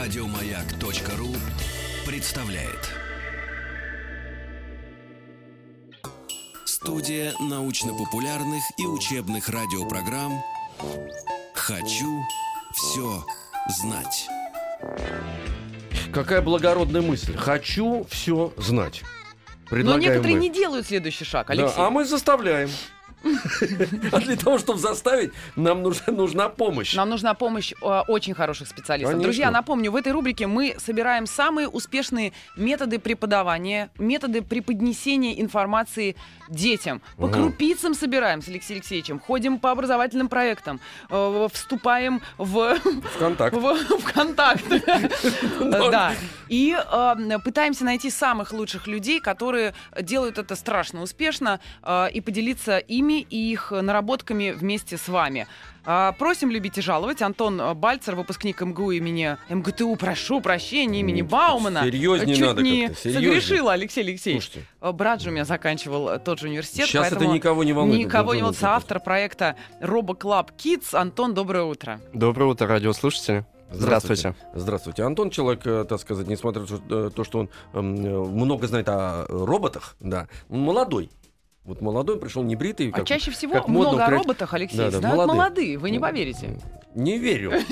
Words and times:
Радиомаяк.ру 0.00 1.28
представляет. 2.06 2.88
Студия 6.64 7.34
научно-популярных 7.38 8.62
и 8.78 8.86
учебных 8.86 9.50
радиопрограмм 9.50 10.42
«Хочу 11.52 12.22
все 12.72 13.26
знать». 13.68 14.26
Какая 16.14 16.40
благородная 16.40 17.02
мысль. 17.02 17.36
Хочу 17.36 18.06
все 18.08 18.54
знать. 18.56 19.02
Но 19.64 19.68
Предлагаем 19.68 20.00
некоторые 20.00 20.36
мы. 20.36 20.40
не 20.40 20.48
делают 20.48 20.86
следующий 20.86 21.26
шаг, 21.26 21.48
Да, 21.48 21.52
Алексей. 21.52 21.74
а 21.76 21.90
мы 21.90 22.06
заставляем. 22.06 22.70
А 24.12 24.20
для 24.20 24.36
того, 24.36 24.58
чтобы 24.58 24.78
заставить, 24.78 25.32
нам 25.56 25.82
нужна, 25.82 26.12
нужна 26.12 26.48
помощь. 26.48 26.94
Нам 26.94 27.10
нужна 27.10 27.34
помощь 27.34 27.72
э, 27.72 28.00
очень 28.08 28.34
хороших 28.34 28.68
специалистов. 28.68 29.12
Конечно. 29.12 29.22
Друзья, 29.22 29.50
напомню, 29.50 29.90
в 29.92 29.96
этой 29.96 30.12
рубрике 30.12 30.46
мы 30.46 30.74
собираем 30.78 31.26
самые 31.26 31.68
успешные 31.68 32.32
методы 32.56 32.98
преподавания, 32.98 33.90
методы 33.98 34.42
преподнесения 34.42 35.40
информации 35.40 36.16
детям. 36.48 37.02
По 37.16 37.28
крупицам 37.28 37.94
собираем 37.94 38.42
с 38.42 38.48
Алексеем 38.48 38.80
Алексеевичем, 38.80 39.20
ходим 39.20 39.58
по 39.58 39.70
образовательным 39.70 40.28
проектам, 40.28 40.80
э, 41.10 41.48
вступаем 41.52 42.20
в 42.38 42.76
контакт. 43.14 43.54
в 43.54 43.76
ВКонтакт. 44.00 44.64
Да. 45.90 46.14
И 46.48 46.76
э, 46.76 47.38
пытаемся 47.44 47.84
найти 47.84 48.10
самых 48.10 48.52
лучших 48.52 48.86
людей, 48.86 49.20
которые 49.20 49.74
делают 50.00 50.38
это 50.38 50.56
страшно 50.56 51.02
успешно, 51.02 51.60
э, 51.82 52.10
и 52.12 52.20
поделиться 52.20 52.78
ими 52.78 53.09
и 53.18 53.52
их 53.52 53.70
наработками 53.72 54.50
вместе 54.52 54.96
с 54.96 55.08
вами. 55.08 55.46
А, 55.84 56.12
Просим 56.12 56.50
любить 56.50 56.76
и 56.78 56.82
жаловать. 56.82 57.22
Антон 57.22 57.60
Бальцер, 57.76 58.14
выпускник 58.14 58.60
МГУ 58.60 58.90
имени 58.92 59.36
МГТУ, 59.48 59.96
прошу 59.96 60.40
прощения, 60.40 61.00
имени 61.00 61.22
Баумана. 61.22 61.82
серьезнее 61.84 62.36
Чуть 62.36 62.46
надо 62.46 62.62
не 62.62 62.86
как-то, 62.88 63.02
серьезнее. 63.02 63.30
согрешила, 63.32 63.72
Алексей 63.72 64.00
Алексеевич. 64.04 64.44
Слушайте, 64.44 64.68
Э, 64.82 64.92
Брат 64.92 65.20
же 65.22 65.30
у 65.30 65.32
меня 65.32 65.44
заканчивал 65.44 66.08
э, 66.10 66.18
тот 66.18 66.38
же 66.38 66.48
университет. 66.48 66.86
сейчас 66.86 67.10
это 67.12 67.26
никого 67.26 67.64
не 67.64 67.72
волнует. 67.72 67.98
Никого 68.06 68.34
не 68.34 68.42
волнует. 68.42 68.62
Автор 68.62 69.00
проекта 69.00 69.56
Robo 69.80 70.14
Club 70.14 70.52
Kids. 70.56 70.94
Антон, 70.94 71.32
доброе 71.34 71.64
утро. 71.64 72.00
Доброе 72.12 72.44
утро, 72.46 72.66
радиослушатели. 72.66 73.44
Здравствуйте. 73.72 74.34
Здравствуйте. 74.52 75.04
Антон 75.04 75.30
человек, 75.30 75.64
э, 75.64 75.84
так 75.88 76.00
сказать, 76.00 76.26
несмотря 76.26 76.62
на 76.62 77.10
то, 77.10 77.22
что- 77.24 77.38
э, 77.38 77.38
он 77.38 77.50
эм, 77.72 78.30
много 78.34 78.66
знает 78.66 78.88
о 78.88 79.26
роботах, 79.28 79.96
да, 80.00 80.26
молодой. 80.48 81.08
Вот 81.64 81.82
молодой, 81.82 82.18
пришел 82.18 82.42
небритый. 82.42 82.88
А 82.88 82.92
как- 82.98 83.06
чаще 83.06 83.30
всего 83.30 83.52
как 83.54 83.68
много 83.68 83.90
о 83.90 83.94
укра- 84.06 84.10
роботах, 84.10 84.54
Алексей, 84.54 84.78
Да, 84.78 84.90
да, 84.90 84.98
знают 84.98 85.16
молодые. 85.18 85.36
молодые, 85.36 85.78
вы 85.78 85.90
не 85.90 85.98
Ну, 85.98 86.02
поверите. 86.02 86.58
Не 86.94 87.18
верю. 87.18 87.52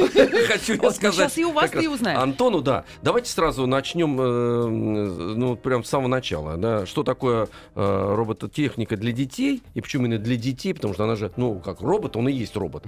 Хочу 0.46 0.74
я 0.80 0.90
сказать. 0.92 1.14
сейчас 1.14 1.38
и 1.38 1.44
у 1.44 1.50
вас 1.52 1.74
и 1.74 1.88
узнаем. 1.88 2.20
Антону, 2.20 2.60
да. 2.60 2.84
Давайте 3.02 3.30
сразу 3.30 3.66
начнем, 3.66 4.20
э, 4.20 4.66
ну, 4.68 5.56
прям 5.56 5.82
с 5.82 5.88
самого 5.88 6.06
начала. 6.08 6.56
Да. 6.56 6.86
Что 6.86 7.02
такое 7.02 7.48
э, 7.74 8.14
робототехника 8.14 8.96
для 8.96 9.10
детей? 9.12 9.62
И 9.74 9.80
почему 9.80 10.04
именно 10.06 10.18
для 10.22 10.36
детей? 10.36 10.72
Потому 10.74 10.94
что 10.94 11.02
она 11.04 11.16
же, 11.16 11.32
ну, 11.36 11.58
как 11.58 11.80
робот, 11.80 12.16
он 12.16 12.28
и 12.28 12.32
есть 12.32 12.54
робот. 12.56 12.84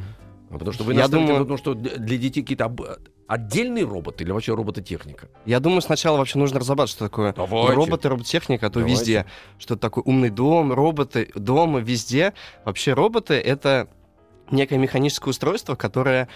Потому 0.51 0.73
что 0.73 0.84
вы 0.84 0.95
Я 0.95 1.06
думаю- 1.09 1.39
на 1.39 1.45
том, 1.47 1.56
что 1.56 1.75
для 1.75 2.19
детей 2.19 2.43
какие-то 2.43 2.65
об- 2.65 2.83
отдельные 3.29 3.84
роботы 3.84 4.25
или 4.25 4.33
вообще 4.33 4.53
робототехника? 4.55 5.29
Я 5.47 5.61
думаю, 5.61 5.81
сначала 5.81 6.19
вообще 6.19 6.39
нужно 6.39 6.59
разобраться, 6.59 6.97
что 6.97 7.05
такое 7.06 7.33
Давайте. 7.33 7.73
роботы, 7.75 8.09
роботехника, 8.09 8.67
а 8.67 8.71
то 8.71 8.81
Давайте. 8.81 8.98
везде. 9.01 9.27
Что 9.59 9.77
такое 9.77 10.03
умный 10.05 10.31
дом, 10.31 10.73
роботы, 10.73 11.31
дома, 11.37 11.78
везде. 11.78 12.33
Вообще 12.65 12.95
роботы— 12.95 13.34
это 13.34 13.89
некое 14.51 14.78
механическое 14.78 15.31
устройство, 15.31 15.77
которое 15.77 16.28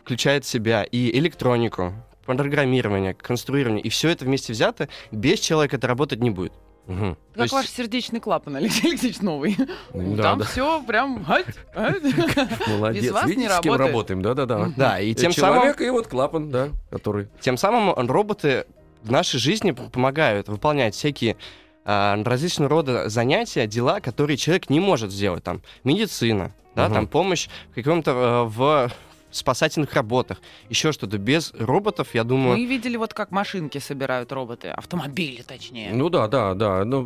включает 0.00 0.44
в 0.44 0.48
себя 0.48 0.84
и 0.84 1.10
электронику, 1.18 1.92
программирование, 2.24 3.14
конструирование, 3.14 3.82
и 3.82 3.88
все 3.88 4.08
это 4.10 4.24
вместе 4.24 4.52
взято, 4.52 4.88
без 5.10 5.40
человека 5.40 5.76
это 5.76 5.88
работать 5.88 6.20
не 6.20 6.30
будет. 6.30 6.52
То 6.86 7.16
Как 7.34 7.42
есть- 7.42 7.52
ваш 7.52 7.66
сердечный 7.68 8.20
клапан, 8.20 8.56
Алексей 8.56 8.88
Алексеевич, 8.90 9.20
новый. 9.20 9.56
Да, 9.92 10.22
Там 10.22 10.38
да. 10.38 10.44
все 10.44 10.82
прям... 10.82 11.24
Молодец. 11.74 13.02
Без 13.04 13.10
вас 13.10 13.24
не 13.26 13.30
Видите, 13.32 13.50
с 13.50 13.60
кем 13.60 13.72
работает. 13.72 13.88
работаем? 13.90 14.22
Да-да-да. 14.22 14.72
Да, 14.76 15.00
и 15.00 15.12
Э, 15.12 15.14
тем 15.14 15.32
самым, 15.32 15.56
Человек 15.60 15.80
и 15.80 15.90
вот 15.90 16.06
клапан, 16.06 16.50
да, 16.50 16.68
который... 16.90 17.28
тем 17.40 17.56
самым 17.56 17.94
роботы 18.08 18.66
в 19.02 19.10
нашей 19.10 19.38
жизни 19.38 19.72
помогают 19.72 20.48
выполнять 20.48 20.94
всякие 20.94 21.36
а, 21.84 22.20
различного 22.24 22.68
рода 22.68 23.08
занятия, 23.08 23.66
дела, 23.66 24.00
которые 24.00 24.36
человек 24.36 24.70
не 24.70 24.80
может 24.80 25.12
сделать. 25.12 25.44
Там 25.44 25.62
медицина, 25.84 26.52
да, 26.74 26.86
Мгм. 26.86 26.94
там 26.94 27.06
помощь 27.06 27.48
в 27.70 27.74
каком-то 27.74 28.10
э, 28.10 28.42
в 28.48 28.90
спасательных 29.36 29.92
работах, 29.94 30.40
еще 30.68 30.92
что-то. 30.92 31.18
Без 31.18 31.52
роботов, 31.54 32.08
я 32.14 32.24
думаю, 32.24 32.56
Мы 32.56 32.64
видели 32.66 32.96
вот 32.96 33.14
как 33.14 33.30
машинки 33.30 33.78
собирают 33.78 34.32
роботы, 34.32 34.68
автомобили 34.68 35.42
точнее. 35.42 35.90
Ну 35.92 36.08
да, 36.08 36.26
да, 36.28 36.54
да. 36.54 36.84
Ну, 36.84 37.02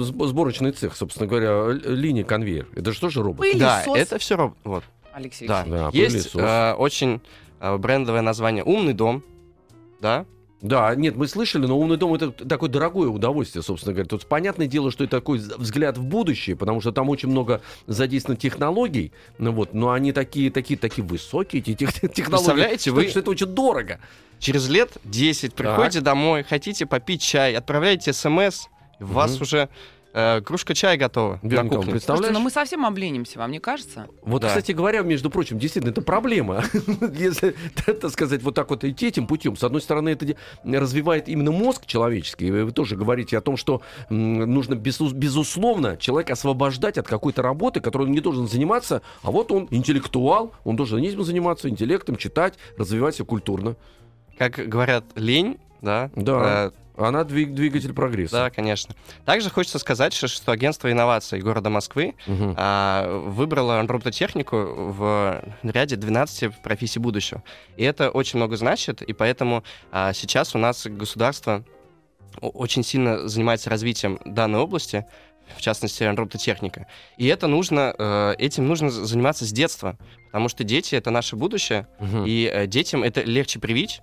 сб- 0.00 0.26
сборочный 0.26 0.72
цех, 0.72 0.96
собственно 0.96 1.26
говоря, 1.26 1.68
линия 1.84 2.24
конвейер. 2.24 2.68
Это 2.74 2.92
же 2.92 3.00
тоже 3.00 3.22
робот. 3.22 3.46
да, 3.58 3.82
Пылесос, 3.84 3.98
это 3.98 4.18
все 4.18 4.36
робот. 4.36 4.58
Вот, 4.64 4.84
Алексей 5.12 5.46
да. 5.48 5.64
Да, 5.66 5.90
Есть 5.92 6.32
пылесос. 6.32 6.42
э, 6.42 6.72
очень 6.74 7.20
э, 7.60 7.76
брендовое 7.76 8.22
название 8.22 8.64
«Умный 8.64 8.92
дом», 8.94 9.22
да, 10.00 10.24
Да, 10.62 10.94
нет, 10.94 11.16
мы 11.16 11.26
слышали, 11.26 11.66
но 11.66 11.76
умный 11.76 11.96
дом 11.96 12.14
это 12.14 12.30
такое 12.30 12.70
дорогое 12.70 13.08
удовольствие, 13.08 13.62
собственно 13.64 13.92
говоря. 13.94 14.08
Тут 14.08 14.26
понятное 14.26 14.68
дело, 14.68 14.92
что 14.92 15.02
это 15.02 15.16
такой 15.18 15.38
взгляд 15.38 15.98
в 15.98 16.04
будущее, 16.04 16.54
потому 16.54 16.80
что 16.80 16.92
там 16.92 17.08
очень 17.08 17.28
много 17.30 17.60
задействовано 17.88 18.38
технологий, 18.40 19.10
ну 19.38 19.50
вот, 19.50 19.74
но 19.74 19.90
они 19.90 20.12
такие, 20.12 20.50
такие, 20.52 20.78
такие 20.78 21.04
высокие, 21.04 21.60
эти 21.62 21.74
тех- 21.74 21.92
технологии. 22.00 22.28
Представляете, 22.28 22.90
что, 22.90 22.92
вы- 22.94 23.08
что 23.08 23.18
это 23.20 23.30
очень 23.30 23.46
дорого. 23.46 23.98
Через 24.38 24.68
лет 24.68 24.92
10 25.04 25.52
приходите 25.54 26.00
домой, 26.00 26.44
хотите 26.44 26.86
попить 26.86 27.22
чай, 27.22 27.54
отправляете 27.56 28.12
смс, 28.12 28.66
у 29.00 29.04
вас 29.06 29.40
уже 29.40 29.68
э, 30.12 30.40
кружка 30.42 30.74
чая 30.74 30.96
готова 30.96 31.38
кухне. 31.78 31.92
представляешь? 31.92 32.04
Слушайте, 32.04 32.32
ну 32.32 32.40
мы 32.40 32.50
совсем 32.50 32.84
обленимся, 32.86 33.38
вам 33.38 33.50
не 33.50 33.58
кажется? 33.60 34.06
Вот, 34.22 34.42
Да. 34.42 34.48
кстати 34.48 34.72
говоря, 34.72 35.02
между 35.02 35.30
прочим, 35.30 35.58
действительно, 35.58 35.90
это 35.92 36.02
проблема. 36.02 36.62
Если, 37.14 37.54
так 37.86 38.10
сказать, 38.10 38.42
вот 38.42 38.54
так 38.54 38.70
вот 38.70 38.84
идти 38.84 39.08
этим 39.08 39.26
путем, 39.26 39.56
с 39.56 39.64
одной 39.64 39.80
стороны, 39.80 40.10
это 40.10 40.36
развивает 40.64 41.28
именно 41.28 41.52
мозг 41.52 41.86
человеческий. 41.86 42.50
Вы 42.50 42.70
тоже 42.72 42.96
говорите 42.96 43.36
о 43.38 43.40
том, 43.40 43.56
что 43.56 43.82
нужно, 44.10 44.74
безу- 44.74 45.12
безусловно, 45.14 45.96
человека 45.96 46.34
освобождать 46.34 46.98
от 46.98 47.06
какой-то 47.08 47.42
работы, 47.42 47.80
которой 47.80 48.04
он 48.04 48.12
не 48.12 48.20
должен 48.20 48.48
заниматься. 48.48 49.02
А 49.22 49.30
вот 49.30 49.50
он 49.52 49.68
интеллектуал, 49.70 50.52
он 50.64 50.76
должен 50.76 50.98
этим 50.98 51.22
заниматься, 51.22 51.68
интеллектом, 51.68 52.16
читать, 52.16 52.54
развивать 52.76 53.14
себя 53.16 53.26
культурно. 53.26 53.76
Как 54.38 54.54
говорят, 54.54 55.04
лень, 55.14 55.58
да, 55.80 56.10
Да. 56.16 56.66
э, 56.66 56.70
Она 56.96 57.22
двиг- 57.22 57.52
двигатель 57.54 57.92
прогресса. 57.92 58.32
Да, 58.36 58.50
конечно. 58.50 58.94
Также 59.24 59.50
хочется 59.50 59.78
сказать, 59.78 60.12
что, 60.12 60.28
что 60.28 60.52
агентство 60.52 60.90
инноваций 60.92 61.40
города 61.40 61.70
Москвы 61.70 62.14
Мгм. 62.26 62.54
а, 62.58 63.18
выбрало 63.28 63.80
робототехнику 63.86 64.56
в 64.56 65.42
ряде 65.62 65.96
12 65.96 66.50
профессий 66.62 66.98
будущего. 66.98 67.42
И 67.76 67.84
это 67.84 68.10
очень 68.10 68.38
много 68.38 68.56
значит, 68.56 69.02
и 69.02 69.12
поэтому 69.12 69.64
а, 69.90 70.12
сейчас 70.12 70.54
у 70.54 70.58
нас 70.58 70.86
государство 70.86 71.64
очень 72.40 72.82
сильно 72.82 73.28
занимается 73.28 73.68
развитием 73.70 74.18
данной 74.24 74.60
области, 74.60 75.04
в 75.56 75.60
частности, 75.60 76.02
робототехника. 76.04 76.86
И 77.18 77.26
это 77.26 77.46
нужно, 77.46 77.94
э, 77.98 78.34
этим 78.38 78.66
нужно 78.66 78.90
заниматься 78.90 79.44
с 79.44 79.52
детства, 79.52 79.98
потому 80.26 80.48
что 80.48 80.64
дети— 80.64 80.94
это 80.96 81.10
наше 81.10 81.36
будущее, 81.36 81.88
Мгм. 82.00 82.24
и 82.24 82.48
э, 82.50 82.66
детям 82.66 83.02
это 83.02 83.20
легче 83.22 83.58
привить, 83.58 84.00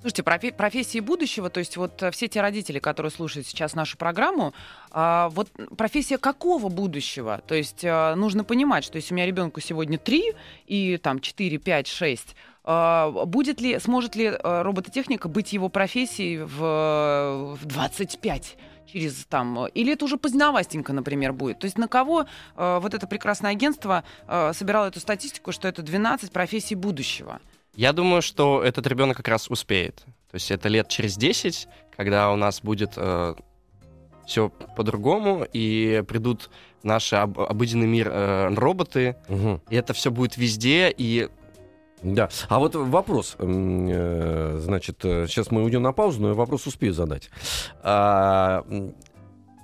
Слушайте, 0.00 0.22
профи- 0.22 0.52
профессии 0.52 0.98
будущего, 1.00 1.50
то 1.50 1.60
есть 1.60 1.76
вот 1.76 2.02
э, 2.02 2.10
все 2.10 2.26
те 2.26 2.40
родители, 2.40 2.78
которые 2.78 3.12
слушают 3.12 3.46
сейчас 3.46 3.74
нашу 3.74 3.98
программу, 3.98 4.54
а, 4.90 5.28
вот 5.28 5.50
профессия 5.76 6.16
какого 6.16 6.70
будущего? 6.70 7.42
То 7.46 7.54
есть 7.54 7.84
э, 7.84 8.14
нужно 8.14 8.42
понимать, 8.42 8.82
что 8.82 8.96
если 8.96 9.12
у 9.12 9.16
меня 9.16 9.26
ребенку 9.26 9.60
сегодня 9.60 9.98
3 9.98 10.32
и 10.66 10.96
там 10.96 11.20
4, 11.20 11.58
5, 11.58 11.86
6, 11.86 12.34
а, 12.64 13.10
будет 13.26 13.60
ли, 13.60 13.78
сможет 13.78 14.16
ли 14.16 14.24
э, 14.24 14.62
робототехника 14.62 15.28
быть 15.28 15.52
его 15.52 15.68
профессией 15.68 16.38
в, 16.38 17.58
в 17.60 17.66
25? 17.66 18.56
через 18.92 19.24
там, 19.26 19.66
или 19.68 19.92
это 19.92 20.04
уже 20.04 20.16
поздновастенько, 20.16 20.92
например, 20.92 21.32
будет. 21.32 21.60
То 21.60 21.66
есть 21.66 21.78
на 21.78 21.86
кого 21.86 22.26
э, 22.56 22.78
вот 22.82 22.92
это 22.92 23.06
прекрасное 23.06 23.52
агентство 23.52 24.02
э, 24.26 24.52
собирало 24.52 24.86
эту 24.86 24.98
статистику, 24.98 25.52
что 25.52 25.68
это 25.68 25.82
12 25.82 26.32
профессий 26.32 26.74
будущего? 26.74 27.40
Я 27.80 27.94
думаю, 27.94 28.20
что 28.20 28.62
этот 28.62 28.86
ребенок 28.86 29.16
как 29.16 29.28
раз 29.28 29.48
успеет. 29.50 29.96
То 30.30 30.34
есть 30.34 30.50
это 30.50 30.68
лет 30.68 30.88
через 30.88 31.16
10, 31.16 31.66
когда 31.96 32.30
у 32.30 32.36
нас 32.36 32.60
будет 32.60 32.90
все 34.26 34.48
по-другому, 34.76 35.46
и 35.50 36.04
придут 36.06 36.50
в 36.82 36.84
наш 36.84 37.10
об- 37.14 37.40
обыденный 37.40 37.86
мир 37.86 38.08
э, 38.12 38.54
роботы, 38.54 39.16
Мгм. 39.28 39.62
и 39.70 39.76
это 39.76 39.94
все 39.94 40.10
будет 40.10 40.36
везде, 40.36 40.92
и 40.94 41.28
Да. 42.02 42.28
А 42.50 42.58
вот 42.58 42.74
вопрос, 42.74 43.36
э, 43.38 44.58
значит, 44.60 44.98
сейчас 45.02 45.50
мы 45.50 45.62
уйдем 45.64 45.82
на 45.82 45.92
паузу, 45.92 46.20
но 46.20 46.28
я 46.28 46.34
вопрос 46.34 46.66
успею 46.66 46.92
задать. 46.92 47.30
А, 47.82 48.62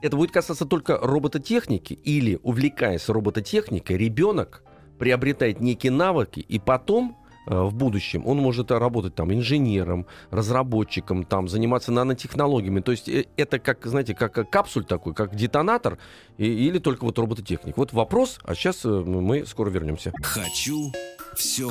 это 0.03 0.17
будет 0.17 0.31
касаться 0.33 0.65
только 0.65 0.99
робототехники 0.99 1.93
или, 1.93 2.39
увлекаясь 2.43 3.09
робототехникой, 3.11 3.99
ребенок 3.99 4.63
приобретает 4.99 5.61
некие 5.61 5.93
навыки 5.93 6.41
и 6.41 6.59
потом 6.59 7.17
э, 7.21 7.26
в 7.47 7.75
будущем, 7.75 8.27
он 8.27 8.39
может 8.39 8.71
э, 8.71 8.79
работать 8.79 9.15
там 9.15 9.33
инженером, 9.33 10.07
разработчиком, 10.31 11.25
там, 11.25 11.49
заниматься 11.49 11.93
нанотехнологиями. 11.93 12.81
То 12.81 12.93
есть 12.93 13.09
э, 13.09 13.27
это 13.37 13.59
как, 13.59 13.87
знаете, 13.87 14.15
как 14.15 14.37
э, 14.39 14.45
капсуль 14.45 14.85
такой, 14.85 15.15
как 15.15 15.35
детонатор, 15.35 15.99
и- 16.39 16.47
или 16.47 16.79
только 16.79 17.05
вот 17.05 17.19
робототехник. 17.19 17.77
Вот 17.77 17.93
вопрос, 17.93 18.39
а 18.45 18.55
сейчас 18.55 18.85
э, 18.85 18.89
мы 18.89 19.47
скоро 19.47 19.71
вернемся. 19.71 20.13
Хочу 20.23 20.93
все 21.35 21.71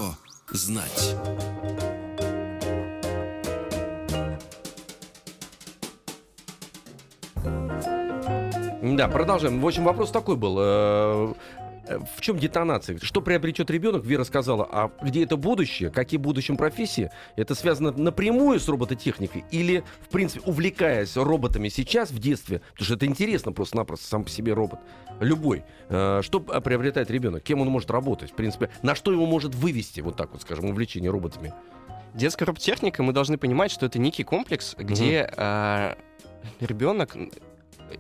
знать. 0.52 1.16
Да, 8.82 9.08
продолжаем. 9.08 9.60
В 9.62 9.66
общем, 9.68 9.84
вопрос 9.84 10.12
такой 10.12 10.36
был. 10.36 11.36
Э, 11.88 11.96
э, 11.96 12.00
В 12.16 12.22
чем 12.22 12.38
детонация? 12.38 12.98
Что 13.02 13.22
приобретет 13.22 13.70
ребенок? 13.70 14.06
Вера 14.06 14.24
сказала, 14.24 14.68
а 14.72 14.92
где 15.02 15.24
это 15.24 15.38
будущее? 15.38 15.90
Какие 15.90 16.18
в 16.18 16.24
будущем 16.24 16.58
профессии? 16.58 17.12
Это 17.36 17.56
связано 17.56 17.92
напрямую 17.92 18.60
с 18.60 18.68
робототехникой? 18.68 19.46
Или, 19.52 19.84
в 20.02 20.10
принципе, 20.10 20.42
увлекаясь 20.46 21.16
роботами 21.16 21.70
сейчас, 21.70 22.12
в 22.12 22.20
детстве, 22.20 22.62
потому 22.72 22.86
что 22.86 22.94
это 22.96 23.06
интересно 23.06 23.52
просто-напросто, 23.52 24.08
сам 24.08 24.24
по 24.24 24.30
себе 24.30 24.54
робот, 24.54 24.80
любой, 25.20 25.64
э, 25.90 26.22
что 26.24 26.40
приобретает 26.40 27.10
ребенок? 27.12 27.44
Кем 27.44 27.62
он 27.62 27.68
может 27.70 27.92
работать? 27.92 28.32
В 28.32 28.36
принципе, 28.36 28.70
на 28.82 28.96
что 28.96 29.12
его 29.12 29.26
может 29.26 29.56
вывести, 29.56 30.02
вот 30.02 30.16
так 30.16 30.32
вот, 30.32 30.42
скажем, 30.42 30.66
увлечение 30.66 31.12
роботами? 31.12 31.54
Детская 32.14 32.46
робототехника, 32.46 33.04
мы 33.04 33.12
должны 33.12 33.38
понимать, 33.38 33.72
что 33.72 33.86
это 33.86 34.00
некий 34.00 34.24
комплекс, 34.24 34.76
где 34.78 35.30
а, 35.36 35.98
ребенок, 36.62 37.16
м, 37.16 37.30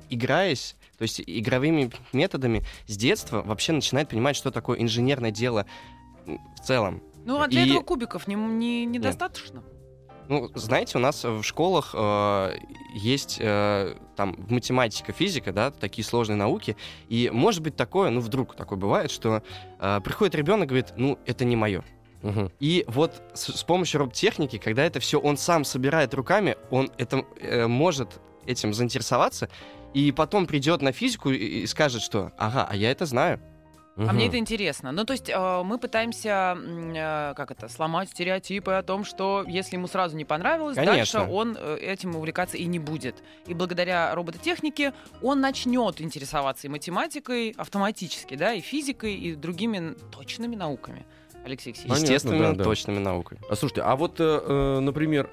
играясь, 0.09 0.75
то 0.97 1.03
есть 1.03 1.21
игровыми 1.25 1.91
методами 2.13 2.63
с 2.87 2.97
детства 2.97 3.41
вообще 3.41 3.71
начинает 3.73 4.09
понимать, 4.09 4.35
что 4.35 4.51
такое 4.51 4.79
инженерное 4.79 5.31
дело 5.31 5.65
в 6.25 6.65
целом. 6.65 7.01
Ну, 7.25 7.41
а 7.41 7.47
для 7.47 7.63
И- 7.63 7.69
этого 7.69 7.83
кубиков 7.83 8.27
не, 8.27 8.35
не, 8.35 8.85
недостаточно. 8.85 9.63
Ну, 10.27 10.49
знаете, 10.55 10.97
у 10.97 11.01
нас 11.01 11.23
в 11.23 11.43
школах 11.43 11.91
э, 11.93 12.57
есть 12.95 13.37
э, 13.39 13.95
там 14.15 14.35
математика, 14.49 15.11
физика, 15.11 15.53
да, 15.53 15.69
такие 15.69 16.03
сложные 16.03 16.35
науки, 16.35 16.75
и 17.09 17.29
может 17.31 17.61
быть 17.61 17.75
такое, 17.75 18.09
ну 18.09 18.21
вдруг 18.21 18.55
такое 18.55 18.79
бывает, 18.79 19.11
что 19.11 19.43
э, 19.79 20.01
приходит 20.03 20.33
ребенок 20.33 20.65
и 20.65 20.69
говорит, 20.69 20.93
ну 20.97 21.19
это 21.27 21.45
не 21.45 21.55
мое. 21.55 21.83
Мгм. 22.23 22.51
И 22.59 22.85
вот 22.87 23.21
с, 23.35 23.55
с 23.55 23.63
помощью 23.63 23.99
роботехники, 23.99 24.57
когда 24.57 24.83
это 24.83 24.99
все 24.99 25.19
он 25.19 25.37
сам 25.37 25.63
собирает 25.63 26.13
руками, 26.15 26.57
он 26.71 26.89
это 26.97 27.23
э, 27.39 27.67
может 27.67 28.19
этим 28.47 28.73
заинтересоваться, 28.73 29.49
и 29.95 30.11
потом 30.11 30.45
придет 30.45 30.81
на 30.81 30.91
физику 30.91 31.31
и, 31.31 31.37
и 31.37 31.67
скажет, 31.67 32.01
что 32.01 32.33
ага, 32.37 32.67
а 32.69 32.75
я 32.75 32.91
это 32.91 33.05
знаю. 33.05 33.39
А 33.97 34.11
мне 34.11 34.27
это 34.27 34.37
интересно. 34.37 34.91
Ну, 34.91 35.05
то 35.05 35.13
есть 35.13 35.29
э, 35.29 35.63
мы 35.63 35.77
пытаемся, 35.77 36.57
э, 36.57 37.33
как 37.33 37.51
это, 37.51 37.69
сломать 37.69 38.09
стереотипы 38.09 38.73
о 38.73 38.83
том, 38.83 39.05
что 39.05 39.45
если 39.47 39.77
ему 39.77 39.87
сразу 39.87 40.17
не 40.17 40.25
понравилось, 40.25 40.75
Конечно. 40.75 41.19
дальше 41.21 41.31
он 41.31 41.55
э, 41.57 41.77
этим 41.77 42.13
увлекаться 42.13 42.57
и 42.57 42.65
не 42.65 42.77
будет. 42.77 43.23
И 43.47 43.53
благодаря 43.53 44.13
робототехнике 44.13 44.93
он 45.21 45.39
начнет 45.39 46.01
интересоваться 46.01 46.67
и 46.67 46.69
математикой 46.69 47.51
автоматически, 47.55 48.35
да, 48.35 48.53
и 48.53 48.59
физикой, 48.59 49.15
и 49.15 49.33
другими 49.33 49.95
точными 50.11 50.57
науками. 50.57 51.05
Алексей 51.45 51.69
Алексеевич. 51.69 51.93
Понятно, 51.93 52.03
Естественными, 52.03 52.41
да, 52.41 52.53
да. 52.53 52.63
точными 52.65 52.99
науками. 52.99 53.41
А 53.49 53.55
слушайте, 53.55 53.81
а 53.81 53.95
вот, 53.95 54.19
э, 54.19 54.23
э, 54.23 54.79
например, 54.81 55.29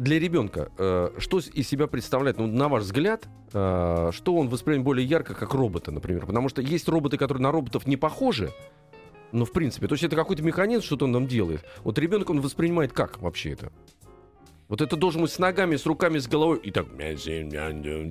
для 0.00 0.18
ребенка, 0.18 0.70
э, 0.78 1.10
что 1.18 1.38
из 1.40 1.68
себя 1.68 1.86
представляет, 1.86 2.38
ну, 2.38 2.46
на 2.46 2.68
ваш 2.68 2.84
взгляд, 2.84 3.28
э, 3.52 4.10
что 4.12 4.34
он 4.34 4.48
воспринимает 4.48 4.84
более 4.84 5.06
ярко, 5.06 5.34
как 5.34 5.52
робота, 5.52 5.90
например? 5.90 6.24
Потому 6.24 6.48
что 6.48 6.62
есть 6.62 6.88
роботы, 6.88 7.18
которые 7.18 7.42
на 7.42 7.52
роботов 7.52 7.86
не 7.86 7.98
похожи, 7.98 8.50
ну, 9.30 9.44
в 9.44 9.52
принципе, 9.52 9.88
то 9.88 9.94
есть 9.94 10.02
это 10.02 10.16
какой-то 10.16 10.42
механизм, 10.42 10.82
что-то 10.82 11.04
он 11.04 11.12
нам 11.12 11.26
делает. 11.26 11.64
Вот 11.84 11.98
ребенок, 11.98 12.30
он 12.30 12.40
воспринимает 12.40 12.94
как 12.94 13.20
вообще 13.20 13.52
это? 13.52 13.72
Вот 14.68 14.80
это 14.80 14.96
должен 14.96 15.20
быть 15.20 15.32
с 15.32 15.38
ногами, 15.38 15.76
с 15.76 15.84
руками, 15.84 16.18
с 16.18 16.26
головой 16.26 16.60
и 16.62 16.70
так 16.70 16.86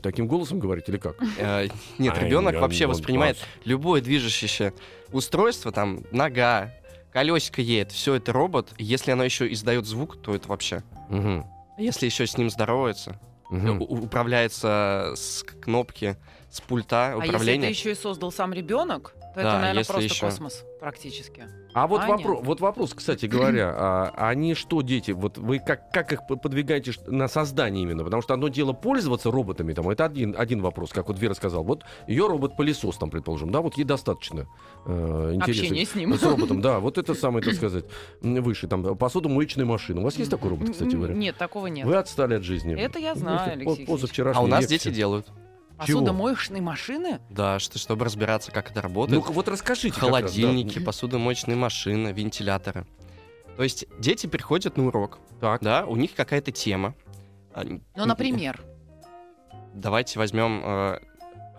таким 0.01 0.27
голосом 0.27 0.59
говорить 0.59 0.87
или 0.89 0.97
как? 0.97 1.15
Э, 1.39 1.69
Нет, 1.97 2.17
ребенок 2.21 2.61
вообще 2.61 2.85
воспринимает 2.85 3.37
любое 3.65 4.01
движущееся 4.01 4.73
устройство, 5.11 5.71
там, 5.71 6.03
нога, 6.11 6.71
колесико 7.11 7.63
едет, 7.63 7.91
все 7.93 8.13
это 8.13 8.31
робот. 8.31 8.73
Если 8.77 9.09
оно 9.09 9.23
еще 9.23 9.51
издает 9.51 9.87
звук, 9.87 10.21
то 10.21 10.35
это 10.35 10.47
вообще. 10.49 10.83
Если 11.79 12.05
еще 12.05 12.27
с 12.27 12.37
ним 12.37 12.49
здоровается, 12.49 13.19
Мгм. 13.49 13.81
у- 13.81 14.03
управляется 14.03 15.13
с 15.15 15.43
кнопки, 15.61 16.17
с 16.51 16.61
пульта 16.61 17.07
А 17.07 17.09
если 17.09 17.19
это 17.23 17.29
управления. 17.37 17.69
еще 17.69 17.91
и 17.91 17.95
создал 17.95 18.31
сам 18.31 18.53
ребенок, 18.53 19.13
то 19.35 19.41
это, 19.41 19.43
Да, 19.43 19.53
наверное, 19.59 19.79
если 19.79 19.91
просто 19.93 20.13
еще- 20.13 20.25
космос 20.25 20.65
практически. 20.79 21.43
А 21.75 21.85
вот, 21.85 22.01
Аня? 22.01 22.15
вопро- 22.15 22.43
вот 22.43 22.61
вопрос, 22.61 22.95
кстати 22.95 23.27
говоря, 23.27 23.71
а, 23.77 24.11
они 24.17 24.55
что, 24.55 24.81
дети, 24.81 25.11
вот 25.11 25.37
вы 25.37 25.59
как, 25.59 25.91
как 25.91 26.11
их 26.11 26.21
подвигаете 26.25 26.93
на 27.05 27.27
создание 27.27 27.83
именно? 27.83 28.03
Потому 28.03 28.23
что 28.23 28.33
одно 28.33 28.47
дело 28.47 28.73
пользоваться 28.73 29.29
роботами, 29.29 29.73
там, 29.73 29.87
это 29.89 30.05
один, 30.05 30.33
один 30.35 30.61
вопрос, 30.61 30.89
как 30.91 31.07
вот 31.09 31.19
Вера 31.19 31.35
сказала. 31.35 31.61
Вот 31.61 31.83
ее 32.07 32.25
робот-пылесос, 32.27 32.97
там, 32.97 33.11
предположим, 33.11 33.51
да, 33.51 33.61
вот 33.61 33.77
ей 33.77 33.83
достаточно 33.83 34.47
э, 34.87 35.31
интересно. 35.35 35.63
Общение 35.63 35.85
с 35.85 35.93
ним. 35.93 36.15
С 36.17 36.23
роботом, 36.23 36.61
да, 36.61 36.79
вот 36.79 36.97
это 36.97 37.13
самое, 37.13 37.45
так 37.45 37.53
сказать, 37.53 37.85
выше, 38.21 38.67
там, 38.67 38.97
посудомоечная 38.97 39.65
машина. 39.65 40.01
У 40.01 40.03
вас 40.05 40.15
есть 40.15 40.31
такой 40.31 40.49
робот, 40.49 40.71
кстати 40.71 40.93
М, 40.93 40.97
говоря? 41.01 41.13
Нет, 41.13 41.37
такого 41.37 41.67
нет. 41.67 41.85
Вы 41.85 41.95
отстали 41.97 42.33
от 42.33 42.43
жизни. 42.43 42.73
Это 42.75 42.97
я 42.97 43.13
Ну, 43.13 43.19
знаю, 43.19 43.41
это 43.41 43.51
Алексей 43.51 43.65
по- 43.65 43.69
Алексеевич. 43.71 43.89
позавчерашняя 43.91 44.41
А 44.41 44.43
у 44.43 44.47
нас 44.47 44.65
дети 44.65 44.89
делают. 44.89 45.27
Посудомоечные 45.79 46.61
машины? 46.61 47.19
Да, 47.29 47.59
что, 47.59 47.79
чтобы 47.79 48.05
разбираться, 48.05 48.51
как 48.51 48.69
это 48.71 48.81
работает. 48.81 49.23
Ну, 49.25 49.31
вот 49.33 49.47
расскажите. 49.47 49.93
как 49.93 50.03
раз, 50.03 50.11
да. 50.11 50.17
Холодильники, 50.17 50.79
посудомоечные 50.79 51.55
машины, 51.57 52.09
вентиляторы. 52.11 52.85
То 53.57 53.63
есть 53.63 53.85
дети 53.99 54.27
приходят 54.27 54.77
на 54.77 54.87
урок, 54.87 55.19
Так. 55.41 55.61
да, 55.61 55.85
у 55.85 55.95
них 55.95 56.13
какая-то 56.15 56.51
тема. 56.51 56.95
Они- 57.53 57.81
Ну, 57.95 58.05
например. 58.05 58.61
Давайте 59.73 60.17
возьмем 60.19 60.61
э, 60.63 60.99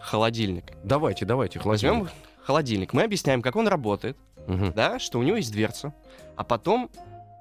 холодильник. 0.01 0.65
Давайте, 0.83 1.25
давайте, 1.25 1.61
Возьмем 1.61 2.01
хладим. 2.01 2.15
холодильник. 2.43 2.93
Мы 2.93 3.03
объясняем, 3.03 3.43
как 3.43 3.57
он 3.57 3.69
работает, 3.69 4.17
Мгм. 4.47 4.73
да, 4.73 4.99
что 4.99 5.19
у 5.19 5.23
него 5.23 5.37
есть 5.37 5.53
дверца, 5.53 5.93
а 6.37 6.45
потом 6.45 6.91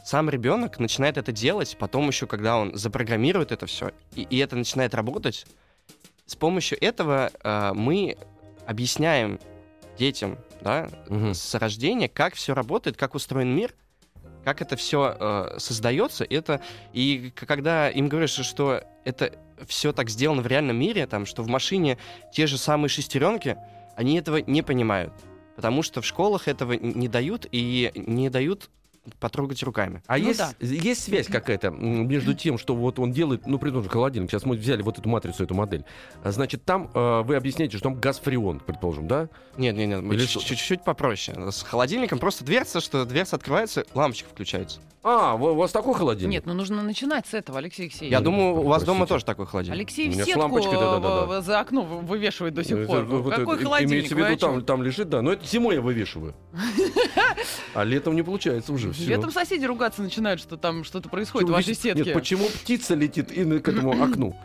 сам 0.03 0.29
ребенок 0.29 0.79
начинает 0.79 1.17
это 1.17 1.31
делать, 1.31 1.75
потом 1.79 2.07
еще, 2.07 2.27
когда 2.27 2.57
он 2.57 2.75
запрограммирует 2.75 3.51
это 3.51 3.65
все, 3.65 3.91
и, 4.15 4.23
и 4.23 4.37
это 4.37 4.55
начинает 4.55 4.93
работать, 4.93 5.45
с 6.29 6.35
помощью 6.35 6.77
этого 6.83 7.31
э, 7.43 7.71
мы 7.73 8.15
объясняем 8.67 9.39
детям, 9.97 10.37
да, 10.61 10.89
Мгм. 11.09 11.33
с 11.33 11.55
рождения, 11.55 12.07
как 12.07 12.35
все 12.35 12.53
работает, 12.53 12.97
как 12.97 13.15
устроен 13.15 13.49
мир, 13.49 13.73
как 14.45 14.61
это 14.61 14.75
все 14.77 15.55
создается. 15.57 16.23
Это 16.23 16.61
и 16.93 17.31
когда 17.35 17.89
им 17.89 18.07
говоришь, 18.07 18.31
что 18.31 18.81
это 19.03 19.33
все 19.67 19.91
так 19.91 20.09
сделано 20.09 20.41
в 20.41 20.47
реальном 20.47 20.77
мире, 20.77 21.07
там, 21.07 21.25
что 21.25 21.43
в 21.43 21.47
машине 21.47 21.97
те 22.31 22.47
же 22.47 22.57
самые 22.57 22.89
шестеренки, 22.89 23.57
они 23.95 24.17
этого 24.17 24.37
не 24.37 24.61
понимают, 24.61 25.13
потому 25.55 25.81
что 25.83 26.01
в 26.01 26.05
школах 26.05 26.47
этого 26.47 26.73
не 26.73 27.07
дают 27.09 27.47
и 27.51 27.91
не 27.95 28.29
дают 28.29 28.69
потрогать 29.19 29.61
руками. 29.63 30.01
А 30.07 30.17
Ну 30.17 30.27
есть, 30.27 30.39
да. 30.39 30.53
есть 30.59 31.03
связь 31.03 31.27
какая-то 31.27 31.69
между 31.69 32.33
тем, 32.33 32.57
что 32.57 32.75
вот 32.75 32.99
он 32.99 33.11
делает, 33.11 33.47
ну, 33.47 33.57
предположим, 33.59 33.89
холодильник, 33.91 34.29
сейчас 34.29 34.45
мы 34.45 34.55
взяли 34.55 34.81
вот 34.81 34.99
эту 34.99 35.09
матрицу, 35.09 35.43
эту 35.43 35.53
модель, 35.55 35.85
А, 36.23 36.31
значит, 36.31 36.63
там 36.65 36.91
э, 36.93 37.21
вы 37.23 37.35
объясняете, 37.35 37.77
что 37.77 37.89
там 37.89 37.99
газ 37.99 38.19
фреон, 38.19 38.59
предположим, 38.59 39.07
да? 39.07 39.29
Нет, 39.57 39.75
нет, 39.75 40.01
нет, 40.01 40.13
Или 40.13 40.25
чуть-чуть 40.25 40.83
попроще. 40.83 41.51
С 41.51 41.63
холодильником 41.63 42.19
просто 42.19 42.43
дверца, 42.43 42.79
что 42.79 43.05
дверца 43.05 43.35
открывается, 43.35 43.85
лампочка 43.93 44.29
включается. 44.29 44.79
А, 45.01 45.35
у 45.35 45.55
вас 45.55 45.71
такой 45.71 45.93
холодильник? 45.93 46.33
Нет, 46.33 46.45
ну 46.45 46.53
нужно 46.53 46.83
начинать 46.83 47.25
с 47.25 47.33
этого, 47.33 47.59
Алексей 47.59 47.83
Алексеевич. 47.83 48.11
Я 48.11 48.19
думаю, 48.19 48.55
у 48.55 48.63
вас 48.63 48.83
дома 48.83 49.07
тоже 49.07 49.23
такой 49.23 49.45
холодильник. 49.45 49.77
Алексей 49.77 50.09
в 50.09 50.13
сетку 50.25 51.41
за 51.41 51.59
окно 51.61 51.83
вы- 51.83 52.01
вывешивает 52.01 52.53
до 52.53 52.63
сих 52.65 52.77
Это 52.77 52.87
пор. 52.87 53.03
вот 53.05 53.33
Какой 53.33 53.55
это, 53.55 53.63
холодильник? 53.63 53.91
Имеется 53.93 54.15
в 54.15 54.17
виду, 54.19 54.37
там, 54.37 54.61
там 54.65 54.83
лежит, 54.83 55.09
да. 55.09 55.21
Но 55.21 55.31
это 55.31 55.45
зимой 55.45 55.75
я 55.75 55.81
вывешиваю. 55.81 56.35
А 57.73 57.83
летом 57.83 58.15
не 58.15 58.23
получается 58.23 58.73
уже 58.73 58.91
все. 58.91 59.05
Летом 59.05 59.31
соседи 59.31 59.63
ругаться 59.63 60.01
начинают, 60.01 60.41
что 60.41 60.57
там 60.57 60.83
что-то 60.83 61.07
происходит 61.07 61.49
в 61.49 61.51
вашей 61.53 61.75
сетке. 61.75 62.03
Нет, 62.03 62.13
почему 62.13 62.45
птица 62.47 62.95
летит 62.95 63.31
и 63.31 63.59
к 63.59 63.67
этому 63.67 63.91
окну? 64.03 64.35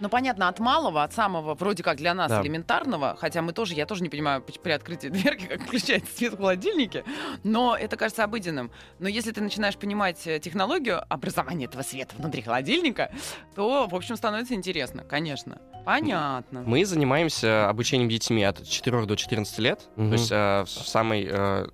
Ну, 0.00 0.08
понятно, 0.08 0.48
от 0.48 0.60
малого, 0.60 1.02
от 1.02 1.12
самого, 1.12 1.54
вроде 1.54 1.82
как 1.82 1.96
для 1.96 2.14
нас 2.14 2.30
Да. 2.30 2.40
элементарного, 2.42 3.16
хотя 3.18 3.42
мы 3.42 3.52
тоже, 3.52 3.74
я 3.74 3.84
тоже 3.84 4.02
не 4.02 4.08
понимаю 4.08 4.42
при 4.42 4.70
открытии 4.72 5.08
дверки, 5.08 5.46
как 5.46 5.62
включается 5.62 6.16
свет 6.16 6.34
в 6.34 6.36
холодильнике, 6.36 7.04
но 7.42 7.76
это 7.76 7.96
кажется 7.96 8.22
обыденным. 8.24 8.70
Но 9.00 9.08
если 9.08 9.32
ты 9.32 9.40
начинаешь 9.40 9.76
понимать 9.76 10.24
э, 10.26 10.38
технологию 10.38 11.02
образования 11.12 11.64
этого 11.66 11.82
света 11.82 12.14
внутри 12.16 12.42
холодильника, 12.42 13.10
то, 13.56 13.86
в 13.88 13.94
общем, 13.94 14.16
становится 14.16 14.54
интересно, 14.54 15.02
конечно. 15.02 15.58
Понятно. 15.84 16.62
Мы 16.66 16.84
занимаемся 16.84 17.68
обучением 17.68 18.08
детьми 18.08 18.44
от 18.44 18.66
4 18.68 19.04
до 19.06 19.16
14 19.16 19.58
лет, 19.58 19.88
Мгм. 19.96 20.08
то 20.10 20.12
есть 20.12 20.30
э, 20.30 20.64
в 20.64 20.68
самый 20.88 21.26
э, 21.30 21.66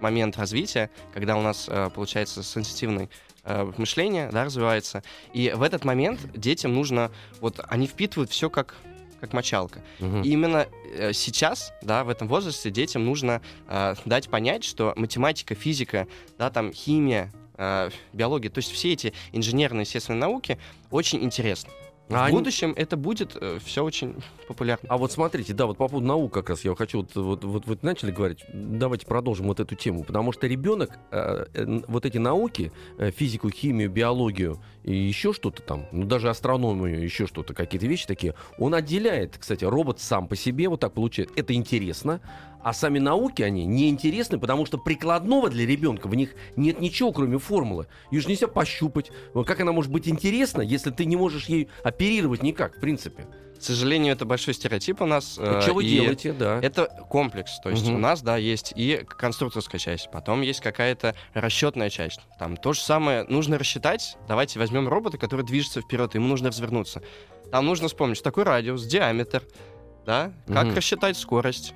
момент 0.00 0.36
развития, 0.36 0.90
когда 1.14 1.36
у 1.36 1.40
нас 1.42 1.66
э, 1.68 1.90
получается 1.94 2.42
сенситивное 2.42 3.08
э, 3.46 3.72
мышление, 3.76 4.28
да, 4.30 4.44
развивается. 4.44 5.02
И 5.32 5.52
в 5.54 5.62
этот 5.62 5.84
момент 5.84 6.20
детям 6.34 6.74
нужно, 6.74 7.10
вот 7.40 7.60
они 7.68 7.86
впитывают 7.86 8.30
все 8.30 8.50
как 8.50 8.76
как 9.18 9.32
мочалка. 9.32 9.80
Мгм. 9.98 10.22
И 10.22 10.28
именно 10.28 10.66
э, 10.92 11.14
сейчас, 11.14 11.72
да, 11.80 12.04
в 12.04 12.10
этом 12.10 12.28
возрасте 12.28 12.70
детям 12.70 13.06
нужно 13.06 13.40
э, 13.66 13.94
дать 14.04 14.28
понять, 14.28 14.62
что 14.62 14.92
математика, 14.94 15.54
физика, 15.54 16.06
да, 16.36 16.50
там 16.50 16.70
химия, 16.72 17.32
э, 17.56 17.90
биология, 18.12 18.50
то 18.50 18.58
есть 18.58 18.70
все 18.72 18.92
эти 18.92 19.14
инженерные, 19.32 19.82
естественные 19.82 20.20
науки 20.20 20.58
очень 20.90 21.24
интересны. 21.24 21.70
А 22.08 22.12
в 22.12 22.24
они- 22.26 22.36
будущем 22.36 22.72
это 22.76 22.96
будет 22.96 23.36
все 23.64 23.84
очень 23.84 24.14
популярно. 24.48 24.88
А 24.88 24.96
вот 24.96 25.12
смотрите, 25.12 25.52
да, 25.54 25.66
вот 25.66 25.76
по 25.76 25.88
поводу 25.88 26.06
наук 26.06 26.32
как 26.32 26.50
раз 26.50 26.64
я 26.64 26.74
хочу, 26.74 26.98
вот, 26.98 27.14
вот, 27.14 27.44
вот 27.44 27.66
вы 27.66 27.78
начали 27.82 28.10
говорить, 28.10 28.44
давайте 28.52 29.06
продолжим 29.06 29.46
вот 29.46 29.60
эту 29.60 29.74
тему, 29.74 30.04
потому 30.04 30.32
что 30.32 30.46
ребенок 30.46 30.98
э, 31.10 31.46
э, 31.54 31.80
вот 31.88 32.06
эти 32.06 32.18
науки, 32.18 32.70
э, 32.98 33.10
физику, 33.10 33.50
химию, 33.50 33.90
биологию 33.90 34.60
и 34.86 34.96
еще 34.96 35.32
что-то 35.32 35.62
там, 35.62 35.86
ну 35.90 36.06
даже 36.06 36.30
астрономию, 36.30 37.02
еще 37.02 37.26
что-то, 37.26 37.52
какие-то 37.54 37.86
вещи 37.86 38.06
такие, 38.06 38.34
он 38.56 38.72
отделяет, 38.72 39.36
кстати, 39.36 39.64
робот 39.64 40.00
сам 40.00 40.28
по 40.28 40.36
себе 40.36 40.68
вот 40.68 40.80
так 40.80 40.94
получает, 40.94 41.30
это 41.36 41.52
интересно, 41.54 42.20
а 42.62 42.72
сами 42.72 43.00
науки, 43.00 43.42
они 43.42 43.66
неинтересны, 43.66 44.38
потому 44.38 44.64
что 44.64 44.78
прикладного 44.78 45.50
для 45.50 45.66
ребенка 45.66 46.06
в 46.06 46.14
них 46.14 46.34
нет 46.54 46.80
ничего, 46.80 47.12
кроме 47.12 47.38
формулы. 47.38 47.86
Ее 48.10 48.20
же 48.20 48.28
нельзя 48.28 48.48
пощупать. 48.48 49.12
Как 49.46 49.60
она 49.60 49.70
может 49.70 49.92
быть 49.92 50.08
интересна, 50.08 50.62
если 50.62 50.90
ты 50.90 51.04
не 51.04 51.14
можешь 51.14 51.46
ей 51.46 51.68
оперировать 51.84 52.42
никак, 52.42 52.76
в 52.76 52.80
принципе? 52.80 53.26
К 53.58 53.62
сожалению, 53.62 54.12
это 54.12 54.24
большой 54.24 54.54
стереотип 54.54 55.00
у 55.00 55.06
нас. 55.06 55.36
э, 55.38 55.60
Что 55.62 55.74
вы 55.74 55.84
и 55.84 55.88
делаете, 55.88 56.32
да? 56.32 56.58
Это 56.62 56.86
комплекс, 57.08 57.58
то 57.62 57.70
есть 57.70 57.84
Мгм. 57.86 57.94
у 57.96 57.98
нас, 57.98 58.22
да, 58.22 58.36
есть 58.36 58.72
и 58.76 58.96
конструкторская 59.08 59.78
часть, 59.78 60.10
потом 60.10 60.42
есть 60.42 60.60
какая-то 60.60 61.14
расчетная 61.34 61.90
часть. 61.90 62.20
Там 62.38 62.56
то 62.56 62.72
же 62.72 62.80
самое 62.80 63.24
нужно 63.24 63.58
рассчитать. 63.58 64.16
Давайте 64.28 64.58
возьмем 64.58 64.88
робота, 64.88 65.18
который 65.18 65.44
движется 65.44 65.80
вперед, 65.80 66.14
ему 66.14 66.28
нужно 66.28 66.48
развернуться. 66.48 67.02
Там 67.50 67.66
нужно 67.66 67.88
вспомнить, 67.88 68.16
что 68.16 68.24
такое 68.24 68.44
радиус, 68.44 68.84
диаметр, 68.84 69.42
да, 70.04 70.32
как 70.46 70.66
Мгм. 70.66 70.74
рассчитать 70.76 71.16
скорость. 71.16 71.74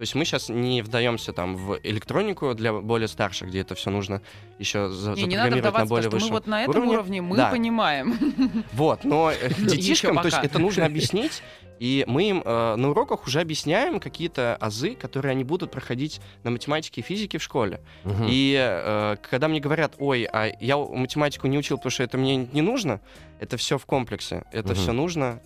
То 0.00 0.04
есть 0.04 0.14
мы 0.14 0.24
сейчас 0.24 0.48
не 0.48 0.80
вдаемся 0.80 1.34
там 1.34 1.56
в 1.56 1.78
электронику 1.82 2.54
для 2.54 2.72
более 2.72 3.06
старших, 3.06 3.48
где 3.48 3.60
это 3.60 3.74
все 3.74 3.90
нужно 3.90 4.22
еще 4.58 4.88
за- 4.88 5.12
Не, 5.12 5.24
не 5.24 5.36
надо 5.36 5.56
на 5.60 5.84
более 5.84 6.04
потому 6.08 6.20
что 6.20 6.28
мы 6.28 6.32
вот 6.36 6.46
на 6.46 6.62
этом 6.62 6.74
уровне. 6.76 6.94
уровне 6.94 7.20
мы 7.20 7.36
Да. 7.36 7.50
понимаем. 7.50 8.16
Вот, 8.72 9.04
но 9.04 9.30
э, 9.30 9.50
детишкам, 9.58 10.16
то 10.16 10.24
есть 10.24 10.38
это 10.42 10.58
нужно 10.58 10.86
объяснить, 10.86 11.42
и 11.78 12.06
мы 12.08 12.30
им 12.30 12.42
э, 12.42 12.76
на 12.76 12.88
уроках 12.88 13.26
уже 13.26 13.42
объясняем 13.42 14.00
какие-то 14.00 14.56
азы, 14.56 14.94
которые 14.94 15.32
они 15.32 15.44
будут 15.44 15.70
проходить 15.70 16.22
на 16.44 16.50
математике 16.50 17.02
и 17.02 17.04
физике 17.04 17.36
в 17.36 17.42
школе. 17.42 17.82
И 18.26 18.56
э, 18.58 19.16
когда 19.30 19.48
мне 19.48 19.60
говорят, 19.60 19.96
ой, 19.98 20.26
а 20.32 20.50
я 20.60 20.78
математику 20.78 21.46
не 21.46 21.58
учил, 21.58 21.76
потому 21.76 21.90
что 21.90 22.04
это 22.04 22.16
мне 22.16 22.36
не 22.38 22.62
нужно, 22.62 23.02
это 23.38 23.58
все 23.58 23.76
в 23.76 23.84
комплексе, 23.84 24.44
это 24.50 24.74
все 24.74 24.92
нужно. 24.92 25.42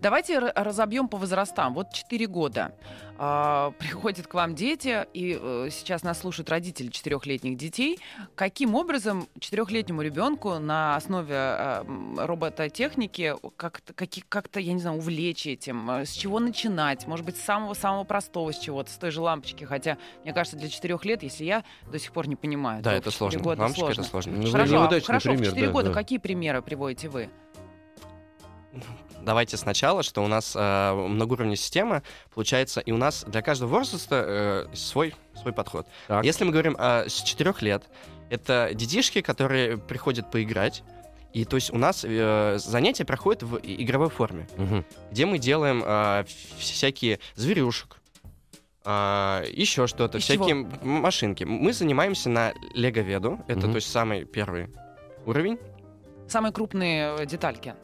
Давайте 0.00 0.38
разобьем 0.38 1.08
по 1.08 1.16
возрастам. 1.16 1.74
Вот 1.74 1.92
4 1.92 2.26
года. 2.26 2.74
А, 3.18 3.70
приходят 3.78 4.26
к 4.26 4.34
вам 4.34 4.54
дети, 4.54 5.06
и 5.14 5.38
э, 5.40 5.68
сейчас 5.70 6.02
нас 6.02 6.20
слушают 6.20 6.50
родители 6.50 6.88
четырехлетних 6.88 7.56
детей. 7.56 7.98
Каким 8.34 8.74
образом 8.74 9.26
четырехлетнему 9.40 10.02
ребенку 10.02 10.58
на 10.58 10.96
основе 10.96 11.34
м, 11.34 12.18
робототехники 12.18 13.34
как-то, 13.56 13.94
как-то, 14.28 14.60
я 14.60 14.72
не 14.72 14.80
знаю, 14.80 14.98
увлечь 14.98 15.46
этим? 15.46 15.90
Э, 15.90 16.04
С 16.04 16.10
чего 16.12 16.40
начинать? 16.40 17.06
Может 17.06 17.24
быть, 17.24 17.36
с 17.36 17.40
самого-самого 17.42 18.04
простого, 18.04 18.52
с 18.52 18.58
чего-то, 18.58 18.90
с 18.90 18.96
той 18.96 19.10
же 19.10 19.20
лампочки. 19.20 19.64
Хотя, 19.64 19.96
мне 20.24 20.32
кажется, 20.34 20.58
для 20.58 20.68
четырех 20.68 21.04
лет, 21.04 21.22
если 21.22 21.44
я 21.44 21.64
до 21.90 21.98
сих 21.98 22.12
пор 22.12 22.28
не 22.28 22.36
понимаю, 22.36 22.82
Да, 22.82 22.90
то 22.90 22.96
это 22.96 23.10
сложно. 23.10 23.40
года 23.40 23.62
Лампочка 23.62 23.80
сложно. 23.86 24.00
это 24.02 24.10
сложно. 24.10 24.32
Ну, 24.36 24.42
вы 24.42 24.50
Хорошо, 24.52 24.76
а- 24.76 24.80
неудачный 24.82 25.06
хорошо, 25.06 25.30
пример, 25.30 25.44
в 25.44 25.48
4 25.50 25.66
да, 25.66 25.72
года 25.72 25.88
да. 25.88 25.94
какие 25.94 26.18
примеры 26.18 26.60
приводите 26.62 27.08
вы? 27.08 27.30
Давайте 29.22 29.56
сначала, 29.56 30.02
что 30.04 30.22
у 30.22 30.28
нас 30.28 30.52
э, 30.54 30.92
многоуровневая 30.94 31.56
система, 31.56 32.02
получается, 32.32 32.80
и 32.80 32.92
у 32.92 32.96
нас 32.96 33.24
для 33.26 33.42
каждого 33.42 33.70
возраста 33.70 34.24
э, 34.72 34.76
свой, 34.76 35.14
свой 35.40 35.52
подход. 35.52 35.86
Так. 36.06 36.24
Если 36.24 36.44
мы 36.44 36.52
говорим 36.52 36.76
э, 36.78 37.08
с 37.08 37.22
4 37.22 37.54
лет, 37.60 37.82
это 38.30 38.70
детишки, 38.72 39.20
которые 39.22 39.78
приходят 39.78 40.30
поиграть, 40.30 40.84
и 41.32 41.44
то 41.44 41.56
есть 41.56 41.72
у 41.72 41.76
нас 41.78 42.04
э, 42.06 42.58
занятия 42.58 43.04
проходят 43.04 43.42
в 43.42 43.58
игровой 43.64 44.10
форме, 44.10 44.46
Мгм. 44.56 44.84
где 45.10 45.26
мы 45.26 45.38
делаем 45.38 45.82
э, 45.84 46.24
всякие 46.58 47.18
зверюшек, 47.34 47.96
а, 48.84 49.42
еще 49.50 49.88
что-то, 49.88 50.20
всякие 50.20 50.52
м- 50.52 50.70
машинки. 50.82 51.42
Мы 51.42 51.72
занимаемся 51.72 52.30
на 52.30 52.52
Леговеду, 52.74 53.40
это 53.48 53.60
Мгм. 53.62 53.70
то 53.72 53.76
есть 53.76 53.90
самый 53.90 54.24
первый 54.24 54.68
уровень. 55.26 55.58
Самые 56.28 56.52
крупные 56.52 57.16
э, 57.18 57.26
детальки. 57.26 57.74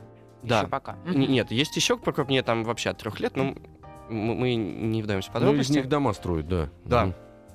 Да. 0.43 0.59
Еще 0.61 0.69
пока. 0.69 0.97
Н-. 1.07 1.21
Нет, 1.21 1.51
есть 1.51 1.77
еще 1.77 1.97
покрупнее, 1.97 2.43
там 2.43 2.65
вообще 2.65 2.91
от 2.91 2.99
трех 2.99 3.21
лет, 3.21 3.37
но 3.37 3.55
мы 4.09 4.55
не 4.55 5.03
вдаемся 5.03 5.31
в 5.31 5.35
Ну, 5.35 5.39
из 5.39 5.43
подробности. 5.43 5.73
них 5.73 5.89
дома 5.89 6.13
строят, 6.13 6.49
да. 6.49 6.69
Да. 6.85 7.05
Мгм. 7.07 7.15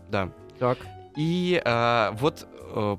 Да. 0.10 0.30
Так. 0.60 0.78
И 1.16 1.62
а, 1.66 2.12
вот 2.20 2.48
э, 2.74 2.98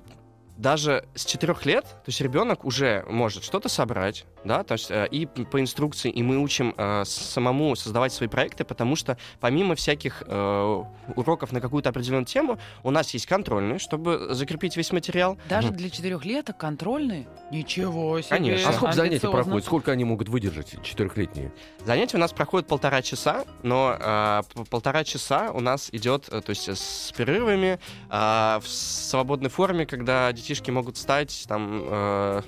даже 0.58 1.04
с 1.14 1.24
четырех 1.24 1.64
лет, 1.64 1.84
то 1.84 2.08
есть 2.08 2.20
ребенок 2.20 2.64
уже 2.64 3.04
может 3.08 3.44
что-то 3.44 3.68
собрать, 3.68 4.26
да, 4.44 4.64
то 4.64 4.72
есть 4.72 4.90
э, 4.90 5.06
и 5.10 5.24
по 5.26 5.60
инструкции, 5.60 6.10
и 6.10 6.22
мы 6.22 6.38
учим 6.38 6.74
э, 6.76 7.04
самому 7.06 7.76
создавать 7.76 8.12
свои 8.12 8.28
проекты, 8.28 8.64
потому 8.64 8.96
что 8.96 9.16
помимо 9.40 9.76
всяких 9.76 10.24
э, 10.26 10.84
уроков 11.14 11.52
на 11.52 11.60
какую-то 11.60 11.90
определенную 11.90 12.26
тему, 12.26 12.58
у 12.82 12.90
нас 12.90 13.14
есть 13.14 13.26
контрольные, 13.26 13.78
чтобы 13.78 14.34
закрепить 14.34 14.76
весь 14.76 14.90
материал. 14.92 15.38
Даже 15.48 15.70
для 15.70 15.90
четырехлеток 15.90 16.58
контрольный? 16.58 17.28
Ничего 17.52 18.20
себе. 18.20 18.36
Конечно. 18.36 18.70
А 18.70 18.72
сколько 18.72 18.94
занятий 18.94 19.28
проходит? 19.28 19.64
Сколько 19.64 19.92
они 19.92 20.04
могут 20.04 20.28
выдержать, 20.28 20.82
четырехлетние? 20.82 21.52
Занятия 21.84 22.16
у 22.16 22.20
нас 22.20 22.32
проходят 22.32 22.66
полтора 22.66 23.00
часа, 23.02 23.44
но 23.62 23.96
э, 23.98 24.42
полтора 24.70 25.04
часа 25.04 25.52
у 25.52 25.60
нас 25.60 25.88
идет, 25.92 26.28
э, 26.30 26.40
то 26.40 26.50
есть 26.50 26.68
с 26.68 27.12
перерывами, 27.16 27.78
э, 28.10 28.60
в 28.60 28.66
свободной 28.66 29.50
форме, 29.50 29.86
когда 29.86 30.32
детишки 30.48 30.70
могут 30.70 30.96
встать, 30.96 31.44
там, 31.46 31.82
э, 31.84 32.42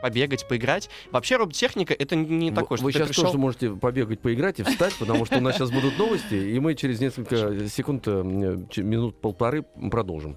побегать, 0.00 0.48
поиграть. 0.48 0.88
Вообще 1.10 1.36
роботехника 1.36 1.92
это 1.92 2.16
не 2.16 2.50
Вы- 2.50 2.56
такое, 2.56 2.78
что 2.78 2.84
Вы 2.86 2.92
сейчас 2.92 3.08
пришел... 3.08 3.24
тоже 3.24 3.38
можете 3.38 3.70
побегать, 3.70 4.20
поиграть 4.20 4.58
и 4.58 4.62
встать, 4.62 4.94
потому 4.98 5.26
что 5.26 5.36
у 5.36 5.40
нас 5.40 5.56
сейчас 5.56 5.70
будут 5.70 5.98
новости, 5.98 6.34
и 6.34 6.58
мы 6.58 6.74
через 6.74 7.00
несколько 7.00 7.68
секунд, 7.68 8.04
э, 8.06 8.22
минут 8.22 9.20
полторы 9.20 9.62
продолжим. 9.90 10.36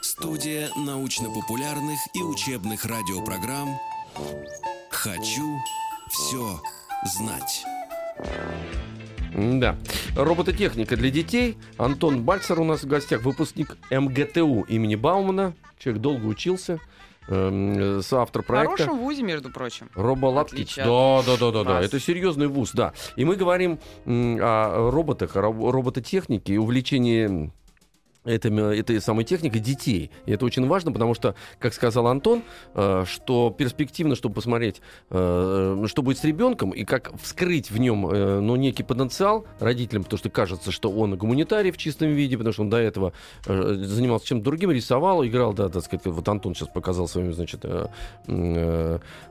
Студия 0.00 0.68
научно-популярных 0.76 1.98
и 2.14 2.22
учебных 2.22 2.84
радиопрограмм 2.84 3.76
«Хочу 4.90 5.56
все 6.08 6.60
знать». 7.04 7.64
Да. 9.34 9.76
Робототехника 10.16 10.96
для 10.96 11.10
детей. 11.10 11.56
Антон 11.78 12.22
Бальцер 12.22 12.60
у 12.60 12.64
нас 12.64 12.82
в 12.82 12.86
гостях, 12.86 13.22
выпускник 13.22 13.76
МГТУ 13.90 14.62
имени 14.68 14.94
Баумана. 14.94 15.54
Человек 15.78 16.02
долго 16.02 16.26
учился, 16.26 16.78
эм, 17.28 17.98
э, 17.98 18.02
соавтор 18.02 18.42
В 18.42 18.46
проекта. 18.46 18.76
хорошем 18.76 18.98
вузе, 19.02 19.22
между 19.22 19.50
прочим. 19.50 19.88
Роболаптич. 19.94 20.76
Да, 20.76 21.22
да, 21.26 21.36
да, 21.38 21.50
да, 21.50 21.64
да. 21.64 21.80
Это 21.80 21.98
серьезный 21.98 22.46
вуз, 22.48 22.72
да. 22.72 22.92
И 23.16 23.24
мы 23.24 23.36
говорим 23.36 23.78
о 24.06 24.90
роботах, 24.90 25.34
о 25.36 25.40
роб- 25.40 25.70
робототехнике 25.70 26.54
и 26.54 26.58
увлечении 26.58 27.50
этой, 28.24 28.78
этой 28.78 29.00
самой 29.00 29.24
техникой 29.24 29.60
детей. 29.60 30.10
И 30.26 30.32
это 30.32 30.44
очень 30.44 30.66
важно, 30.66 30.92
потому 30.92 31.14
что, 31.14 31.34
как 31.58 31.74
сказал 31.74 32.06
Антон, 32.06 32.42
э, 32.74 33.04
что 33.06 33.50
перспективно, 33.50 34.14
чтобы 34.14 34.36
посмотреть, 34.36 34.80
э, 35.10 35.84
что 35.86 36.02
будет 36.02 36.18
с 36.18 36.24
ребенком, 36.24 36.70
и 36.70 36.84
как 36.84 37.12
вскрыть 37.20 37.70
в 37.70 37.78
нем 37.78 38.06
э, 38.06 38.40
ну, 38.40 38.56
некий 38.56 38.82
потенциал 38.82 39.44
родителям, 39.58 40.04
потому 40.04 40.18
что 40.18 40.30
кажется, 40.30 40.70
что 40.70 40.90
он 40.90 41.16
гуманитарий 41.16 41.70
в 41.70 41.76
чистом 41.76 42.08
виде, 42.08 42.36
потому 42.36 42.52
что 42.52 42.62
он 42.62 42.70
до 42.70 42.78
этого 42.78 43.12
занимался 43.44 44.26
чем-то 44.26 44.44
другим, 44.44 44.70
рисовал, 44.70 45.24
играл, 45.24 45.52
да, 45.52 45.68
так 45.68 45.84
сказать, 45.84 46.06
вот 46.06 46.28
Антон 46.28 46.54
сейчас 46.54 46.68
показал 46.68 47.08
своими, 47.08 47.32
значит, 47.32 47.64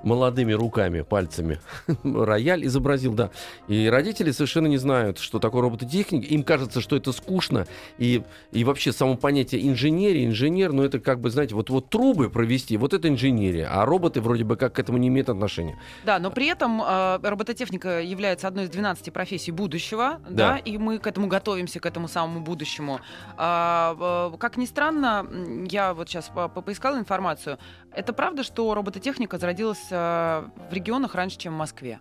молодыми 0.03 0.53
руками, 0.53 1.01
пальцами 1.01 1.59
рояль 2.03 2.65
изобразил, 2.65 3.13
да. 3.13 3.31
И 3.67 3.87
родители 3.87 4.31
совершенно 4.31 4.67
не 4.67 4.77
знают, 4.77 5.19
что 5.19 5.39
такое 5.39 5.61
робототехника. 5.61 6.27
Им 6.27 6.43
кажется, 6.43 6.81
что 6.81 6.95
это 6.95 7.11
скучно. 7.11 7.67
И, 7.97 8.23
и 8.51 8.63
вообще 8.63 8.80
само 8.89 9.15
понятие 9.15 9.67
инженерия, 9.67 10.25
инженер, 10.25 10.73
ну 10.73 10.83
это 10.83 10.99
как 10.99 11.19
бы, 11.21 11.29
знаете, 11.29 11.55
вот, 11.55 11.69
вот 11.69 11.89
трубы 11.89 12.29
провести, 12.29 12.77
вот 12.77 12.93
это 12.93 13.07
инженерия. 13.07 13.69
А 13.71 13.85
роботы 13.85 14.21
вроде 14.21 14.43
бы 14.43 14.55
как 14.57 14.73
к 14.73 14.79
этому 14.79 14.97
не 14.97 15.07
имеют 15.09 15.29
отношения. 15.29 15.77
Да, 16.05 16.19
но 16.19 16.31
при 16.31 16.47
этом 16.47 16.81
э, 16.81 17.19
робототехника 17.21 18.01
является 18.01 18.47
одной 18.47 18.65
из 18.65 18.69
12 18.69 19.13
профессий 19.13 19.51
будущего, 19.51 20.19
да, 20.29 20.53
Да. 20.53 20.57
и 20.57 20.77
мы 20.77 20.97
к 20.99 21.07
этому 21.07 21.27
готовимся, 21.27 21.79
к 21.79 21.85
этому 21.85 22.07
самому 22.07 22.41
будущему. 22.41 22.99
А, 23.37 24.31
э, 24.33 24.37
как 24.37 24.57
ни 24.57 24.65
странно, 24.65 25.25
я 25.69 25.93
вот 25.93 26.09
сейчас 26.09 26.29
по- 26.29 26.47
по- 26.47 26.61
поискала 26.61 26.97
информацию. 26.97 27.57
Это 27.93 28.13
правда, 28.13 28.43
что 28.43 28.73
робототехника 28.73 29.37
зародилась 29.37 29.87
э, 29.91 30.43
в 30.69 30.73
регионах 30.73 31.15
раньше, 31.15 31.37
чем 31.37 31.53
в 31.53 31.57
Москве? 31.57 31.99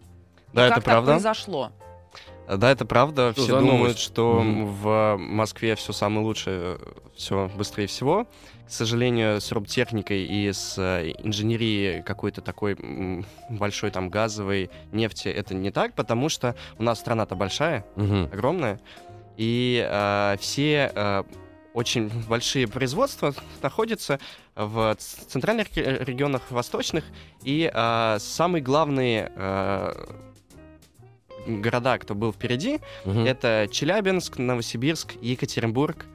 И 0.52 0.56
Да, 0.56 0.68
как 0.68 0.78
это 0.78 0.84
так 0.84 0.84
правда. 0.84 1.12
произошло? 1.12 1.72
Да, 2.56 2.70
это 2.70 2.84
правда. 2.84 3.32
Что 3.32 3.42
Все 3.42 3.52
думают, 3.58 3.80
новость? 3.80 3.98
что 4.00 4.42
Мгм. 4.42 4.66
в 4.66 5.16
Москве 5.18 5.74
все 5.76 5.92
самое 5.92 6.24
лучшее, 6.26 6.78
все 7.14 7.50
быстрее 7.56 7.86
всего. 7.86 8.26
К 8.66 8.70
сожалению, 8.72 9.40
с 9.40 9.50
роботехникой 9.52 10.24
и 10.24 10.52
с 10.52 10.76
э, 10.78 11.12
инженерией 11.24 12.02
какой-то 12.02 12.40
такой 12.40 12.76
большой 13.48 13.90
там 13.90 14.08
газовой 14.10 14.70
нефти 14.92 15.28
это 15.28 15.54
не 15.54 15.70
так, 15.70 15.94
потому 15.94 16.28
что 16.28 16.54
у 16.78 16.82
нас 16.82 17.00
страна-то 17.00 17.34
большая, 17.34 17.84
Мгм. 17.96 18.30
огромная, 18.32 18.80
и 19.36 19.84
э, 19.88 20.36
все 20.40 20.92
э, 20.94 21.22
очень 21.74 22.10
большие 22.28 22.68
производства 22.68 23.34
находятся 23.62 24.18
в 24.54 24.94
центральных 24.96 25.76
ре- 25.76 26.04
регионах, 26.04 26.42
восточных, 26.50 27.04
и 27.42 27.70
э, 27.72 28.16
самые 28.20 28.62
главные 28.62 29.32
э, 29.34 29.92
города, 31.46 31.98
кто 31.98 32.14
был 32.14 32.32
впереди, 32.32 32.80
Мгм. 33.04 33.24
это 33.26 33.68
Челябинск, 33.70 34.38
Новосибирск, 34.38 35.12
Екатеринбург. 35.20 36.06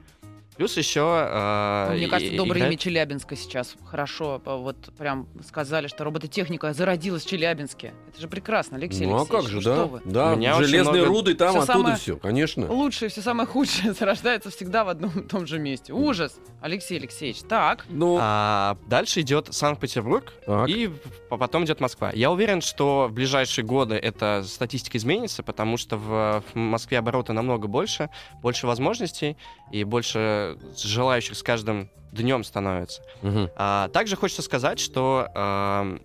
Плюс 0.56 0.76
еще... 0.76 1.00
э, 1.28 1.94
Мне 1.96 2.08
кажется, 2.08 2.32
и- 2.32 2.36
доброе 2.36 2.58
играет- 2.60 2.72
имя 2.72 2.78
Челябинска 2.78 3.36
сейчас 3.36 3.74
хорошо. 3.84 4.40
Вот 4.44 4.76
прям 4.96 5.28
сказали, 5.46 5.86
что 5.86 6.04
робототехника 6.04 6.72
зародилась 6.72 7.24
в 7.24 7.28
Челябинске. 7.28 7.92
Это 8.08 8.20
же 8.20 8.26
прекрасно, 8.28 8.76
Алексей 8.78 9.04
Ну 9.06 9.16
а 9.16 9.20
Алексеевич. 9.20 9.44
как 9.44 9.52
же, 9.52 9.60
что 9.60 9.76
да? 9.76 9.84
вы? 9.84 10.00
Да, 10.06 10.32
У 10.32 10.36
меня 10.36 10.54
железные 10.54 11.02
много- 11.02 11.06
руды 11.06 11.34
там, 11.34 11.50
Всё 11.50 11.58
оттуда 11.60 11.78
самое- 11.78 11.96
все, 11.96 12.16
конечно. 12.16 12.72
Лучшее, 12.72 13.08
все 13.10 13.20
самое 13.20 13.46
худшее 13.46 13.92
зарождается 13.98 14.50
всегда 14.50 14.84
в 14.84 14.88
одном 14.88 15.10
и 15.20 15.22
том 15.22 15.46
же 15.46 15.58
месте. 15.58 15.92
Ужас, 15.92 16.38
Алексей 16.62 16.98
Алексеевич. 16.98 17.40
Так, 17.48 17.84
Ну, 17.90 18.18
А 18.20 18.78
дальше 18.86 19.20
идет 19.20 19.48
Санкт-Петербург, 19.54 20.32
так. 20.46 20.68
и 20.68 20.90
потом 21.28 21.64
идет 21.64 21.80
Москва. 21.80 22.10
Я 22.14 22.30
уверен, 22.30 22.60
что 22.62 23.08
в 23.10 23.12
ближайшие 23.12 23.64
годы 23.64 23.94
эта 23.96 24.42
статистика 24.46 24.96
изменится, 24.96 25.42
потому 25.42 25.76
что 25.76 25.96
в, 25.98 26.42
в 26.52 26.56
Москве 26.56 26.98
обороты 26.98 27.32
намного 27.34 27.68
больше, 27.68 28.08
больше 28.40 28.66
возможностей 28.66 29.36
и 29.70 29.84
больше 29.84 30.45
желающих 30.76 31.36
с 31.36 31.42
каждым 31.42 31.90
днем 32.12 32.44
становится. 32.44 33.02
Мгм. 33.22 33.50
А, 33.56 33.88
также 33.88 34.16
хочется 34.16 34.42
сказать, 34.42 34.78
что 34.78 35.28
ам, 35.34 36.00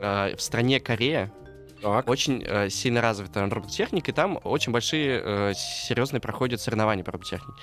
а, 0.00 0.34
в 0.36 0.40
стране 0.42 0.80
Корея 0.80 1.32
Так. 1.80 2.08
очень 2.08 2.42
э, 2.46 2.68
сильно 2.70 3.00
развита 3.00 3.44
робототехника, 3.48 4.10
и 4.10 4.14
там 4.14 4.38
очень 4.44 4.72
большие, 4.72 5.20
э, 5.24 5.52
серьезные 5.54 6.20
проходят 6.20 6.60
соревнования 6.60 7.04
по 7.04 7.12
робототехнике. 7.12 7.60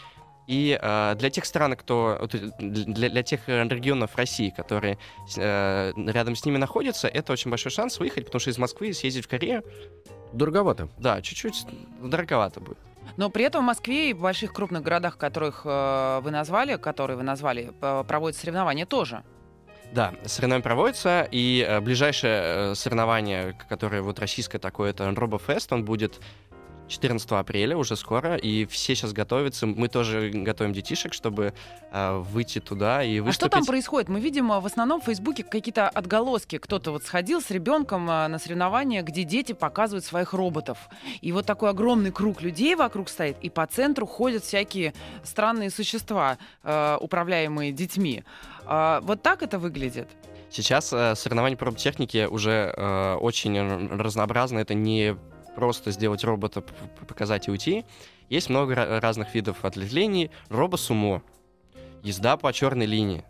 И 0.48 0.80
э, 0.82 1.16
для 1.16 1.30
тех 1.30 1.46
стран, 1.46 1.76
кто 1.76 2.28
для, 2.60 3.10
для 3.10 3.24
тех 3.24 3.48
регионов 3.48 4.16
России, 4.16 4.50
которые 4.50 4.98
э, 5.38 5.94
рядом 5.96 6.36
с 6.36 6.44
ними 6.44 6.58
находятся, 6.58 7.08
это 7.08 7.34
очень 7.34 7.52
большой 7.52 7.72
шанс 7.72 8.00
выехать, 8.00 8.26
потому 8.26 8.40
что 8.40 8.50
из 8.50 8.58
Москвы 8.58 8.94
съездить 8.94 9.26
в 9.26 9.28
Корею, 9.28 9.64
Дороговато. 10.34 10.90
да, 10.98 11.22
чуть-чуть 11.22 11.66
дороговато 12.02 12.60
будет. 12.62 12.78
Но 13.18 13.30
при 13.30 13.44
этом 13.44 13.64
в 13.64 13.68
Москве 13.68 14.12
и 14.12 14.14
в 14.14 14.22
больших 14.22 14.54
крупных 14.54 14.84
городах, 14.84 15.18
которых 15.18 15.62
э, 15.66 16.20
вы 16.24 16.32
назвали, 16.32 16.78
которые 16.78 17.18
вы 17.18 17.24
назвали, 17.24 17.74
проводятся 17.80 18.42
соревнования 18.42 18.86
тоже. 18.86 19.24
Да, 19.92 20.14
соревнования 20.26 20.64
проводятся, 20.64 21.28
и 21.32 21.66
э, 21.68 21.80
ближайшее 21.82 22.42
э, 22.44 22.76
соревнование, 22.76 23.58
которое 23.68 24.04
вот 24.04 24.20
российское 24.20 24.60
такое, 24.60 24.92
это 24.92 25.06
RoboFest, 25.10 25.68
он 25.72 25.84
будет 25.84 26.20
14 26.90 27.32
апреля, 27.32 27.78
уже 27.78 27.96
скоро, 27.96 28.36
и 28.36 28.66
все 28.66 28.96
сейчас 28.96 29.14
готовятся. 29.14 29.68
Мы 29.68 29.88
тоже 29.88 30.32
готовим 30.34 30.74
детишек, 30.74 31.14
чтобы 31.14 31.54
э, 31.92 32.18
выйти 32.18 32.60
туда 32.60 33.04
и 33.04 33.20
А 33.20 33.24
выступить. 33.24 33.36
что 33.36 33.50
там 33.50 33.66
происходит? 33.66 34.10
Мы 34.10 34.20
видим 34.20 34.52
э, 34.52 34.60
в 34.60 34.66
основном 34.66 35.00
в 35.00 35.06
Фейсбуке 35.06 35.44
какие-то 35.44 35.88
отголоски. 35.88 36.58
Кто-то 36.58 36.92
вот 36.92 37.04
сходил 37.04 37.42
с 37.42 37.52
ребенком 37.52 38.10
э, 38.10 38.28
на 38.28 38.40
соревнования, 38.40 39.04
где 39.04 39.24
дети 39.24 39.54
показывают 39.54 40.04
своих 40.04 40.34
роботов. 40.34 40.90
И 41.22 41.32
вот 41.32 41.46
такой 41.46 41.70
огромный 41.70 42.12
круг 42.12 42.42
людей 42.42 42.76
вокруг 42.76 43.08
стоит, 43.10 43.38
и 43.42 43.50
по 43.50 43.66
центру 43.68 44.08
ходят 44.08 44.44
всякие 44.44 44.94
странные 45.24 45.70
существа, 45.70 46.38
э, 46.64 46.98
управляемые 47.00 47.72
детьми. 47.72 48.24
А, 48.66 49.00
Вот 49.02 49.22
так 49.22 49.44
это 49.44 49.60
выглядит? 49.60 50.10
Сейчас 50.52 50.92
э, 50.92 51.14
соревнования 51.16 51.56
по 51.56 51.66
роботехнике 51.66 52.28
уже 52.28 52.74
э, 52.76 53.14
очень 53.16 53.56
р- 53.56 54.00
разнообразны. 54.02 54.58
Это 54.60 54.74
не 54.74 55.16
просто 55.56 55.92
сделать 55.92 56.24
робота, 56.24 56.62
показать 57.08 57.48
и 57.48 57.52
уйти. 57.52 57.86
Есть 58.30 58.50
много 58.50 58.74
ра- 58.74 59.00
разных 59.00 59.34
видов 59.36 59.64
отлетлений. 59.66 60.30
Робосумо, 60.50 61.22
езда 62.04 62.38
по 62.38 62.54
черной 62.54 62.86
линии, 62.86 63.24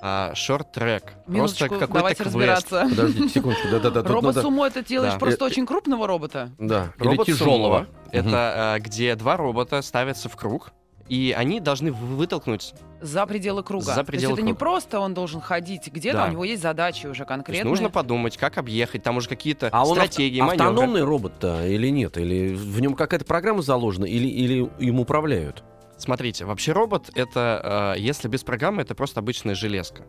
а, 0.00 0.34
шорт-трек, 0.34 1.14
просто 1.26 1.68
какой-то 1.68 1.86
давайте 1.92 2.16
квест. 2.24 2.34
разбираться. 2.34 2.86
Подождите 2.90 3.28
секундочку. 3.28 3.68
Да-да-да. 3.70 4.02
тут 4.02 4.10
надо- 4.10 4.14
Робосумо 4.42 4.66
это 4.66 4.84
делаешь 4.84 5.12
Да. 5.14 5.18
просто 5.18 5.44
Э, 5.44 5.46
очень 5.46 5.66
крупного 5.66 6.06
робота? 6.06 6.50
Да. 6.58 6.92
Или 6.98 7.06
Робот 7.08 7.26
тяжелого. 7.26 7.78
сумо— 7.86 7.88
Это 8.12 8.74
э, 8.76 8.80
где 8.80 9.14
два 9.16 9.36
робота 9.36 9.80
ставятся 9.82 10.28
в 10.28 10.36
круг, 10.36 10.72
и 11.12 11.34
они 11.36 11.60
должны 11.60 11.92
вы- 11.92 12.16
вытолкнуть. 12.16 12.72
За 13.02 13.26
пределы 13.26 13.62
круга. 13.62 13.84
За 13.84 13.96
То 13.96 14.04
пределы 14.04 14.30
есть 14.32 14.38
это 14.40 14.46
не 14.46 14.54
просто 14.54 14.98
он 14.98 15.12
должен 15.12 15.42
ходить 15.42 15.88
где-то, 15.92 16.18
Да. 16.18 16.26
у 16.26 16.30
него 16.30 16.44
есть 16.44 16.62
задачи 16.62 17.06
уже 17.06 17.06
То 17.06 17.10
есть 17.20 17.28
конкретные. 17.28 17.64
нужно 17.68 17.90
подумать, 17.90 18.38
как 18.38 18.56
объехать. 18.56 19.02
Там 19.02 19.18
уже 19.18 19.28
какие-то 19.28 19.68
А 19.72 19.84
он 19.86 19.94
стратегии, 19.94 20.40
авто- 20.40 20.46
маневры. 20.46 20.66
автономный 20.68 21.02
робот-то 21.02 21.66
или 21.66 21.88
нет? 21.88 22.16
Или 22.16 22.54
в 22.54 22.80
нем 22.80 22.94
какая-то 22.94 23.26
программа 23.26 23.60
заложена, 23.60 24.06
или, 24.06 24.26
или 24.26 24.70
им 24.78 25.00
управляют? 25.00 25.62
Смотрите, 25.98 26.46
вообще 26.46 26.72
робот 26.72 27.10
это, 27.14 27.94
э, 27.96 28.00
если 28.00 28.28
без 28.28 28.42
программы, 28.42 28.80
это 28.80 28.94
просто 28.94 29.20
обычная 29.20 29.54
железка. 29.54 30.04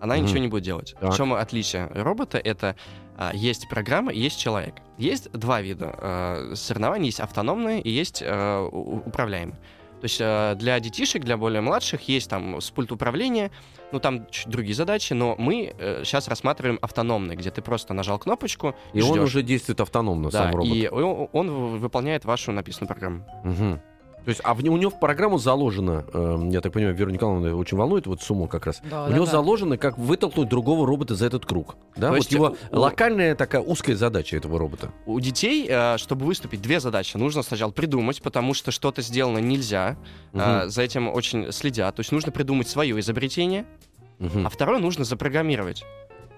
Она 0.00 0.18
ничего 0.18 0.38
не 0.38 0.48
будет 0.48 0.62
делать. 0.62 0.94
Так. 1.00 1.12
В 1.12 1.16
чем 1.16 1.32
отличие 1.32 1.86
робота? 1.94 2.38
Это 2.38 2.76
а, 3.16 3.30
есть 3.34 3.68
программа 3.68 4.12
и 4.12 4.20
есть 4.20 4.38
человек. 4.38 4.74
Есть 4.98 5.30
два 5.32 5.60
вида 5.62 5.94
э, 5.98 6.52
соревнований. 6.54 7.06
Есть 7.06 7.20
автономные 7.20 7.80
и 7.80 7.90
есть 7.90 8.22
э, 8.24 8.68
управляемые. 9.06 9.56
То 10.04 10.06
есть 10.06 10.20
э, 10.20 10.54
для 10.56 10.78
детишек, 10.80 11.24
для 11.24 11.38
более 11.38 11.62
младших 11.62 12.02
есть 12.10 12.28
там 12.28 12.60
с 12.60 12.70
пульт 12.70 12.92
управления, 12.92 13.50
ну 13.90 14.00
там 14.00 14.26
чуть 14.26 14.48
другие 14.48 14.74
задачи, 14.74 15.14
но 15.14 15.34
мы 15.38 15.74
сейчас 16.04 16.28
рассматриваем 16.28 16.78
автономные, 16.82 17.38
где 17.38 17.50
ты 17.50 17.62
просто 17.62 17.94
нажал 17.94 18.18
кнопочку 18.18 18.74
и, 18.92 18.98
И 18.98 19.02
он 19.02 19.18
уже 19.20 19.42
действует 19.42 19.80
автономно, 19.80 20.28
да, 20.28 20.42
сам 20.42 20.56
робот. 20.56 20.76
и 20.76 20.88
он, 20.90 21.78
выполняет 21.78 22.26
вашу 22.26 22.52
написанную 22.52 22.88
программу. 22.88 23.26
Мгм. 23.44 23.80
То 24.24 24.30
есть, 24.30 24.40
а 24.42 24.54
в, 24.54 24.58
у 24.58 24.76
него 24.76 24.90
в 24.90 24.98
программу 24.98 25.38
заложено, 25.38 26.04
э, 26.12 26.48
я 26.52 26.60
так 26.60 26.72
понимаю, 26.72 26.94
Веру 26.96 27.10
Николаевна 27.10 27.54
очень 27.54 27.76
волнует, 27.76 28.06
вот 28.06 28.22
сумо 28.22 28.48
как 28.48 28.66
раз. 28.66 28.80
Да, 28.90 29.04
у 29.04 29.08
да, 29.08 29.14
него 29.14 29.26
да. 29.26 29.30
заложено, 29.32 29.76
как 29.76 29.98
вытолкнуть 29.98 30.48
другого 30.48 30.86
робота 30.86 31.14
за 31.14 31.26
этот 31.26 31.44
круг. 31.44 31.76
Да? 31.96 32.06
То 32.06 32.08
вот 32.08 32.16
есть 32.16 32.32
его 32.32 32.56
у- 32.72 32.76
локальная 32.78 33.34
такая 33.34 33.60
узкая 33.60 33.96
задача 33.96 34.36
этого 34.36 34.58
робота. 34.58 34.90
У 35.06 35.20
детей, 35.20 35.66
э, 35.68 35.98
чтобы 35.98 36.24
выступить, 36.24 36.62
две 36.62 36.80
задачи. 36.80 37.16
Нужно 37.16 37.42
сначала 37.42 37.70
придумать, 37.70 38.22
потому 38.22 38.54
что 38.54 38.70
что-то 38.70 39.02
сделано 39.02 39.38
нельзя. 39.38 39.96
э, 40.32 40.60
Мгм. 40.62 40.70
За 40.70 40.82
этим 40.82 41.08
очень 41.08 41.52
следят. 41.52 41.94
То 41.96 42.00
есть 42.00 42.10
нужно 42.12 42.32
придумать 42.32 42.68
свое 42.68 42.98
изобретение, 43.00 43.66
Мгм. 44.18 44.46
а 44.46 44.48
второе 44.50 44.78
нужно 44.78 45.04
запрограммировать. 45.04 45.84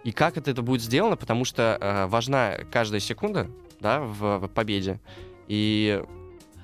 И 0.03 0.13
как 0.13 0.37
это, 0.37 0.51
это 0.51 0.63
будет 0.63 0.83
сделано, 0.83 1.17
потому 1.17 1.45
что 1.45 1.79
э, 1.81 2.07
важна 2.07 2.55
каждая 2.73 3.01
секунда 3.01 3.47
да, 3.81 4.01
в, 4.01 4.39
в 4.39 4.49
победе. 4.49 5.01
И 5.49 6.03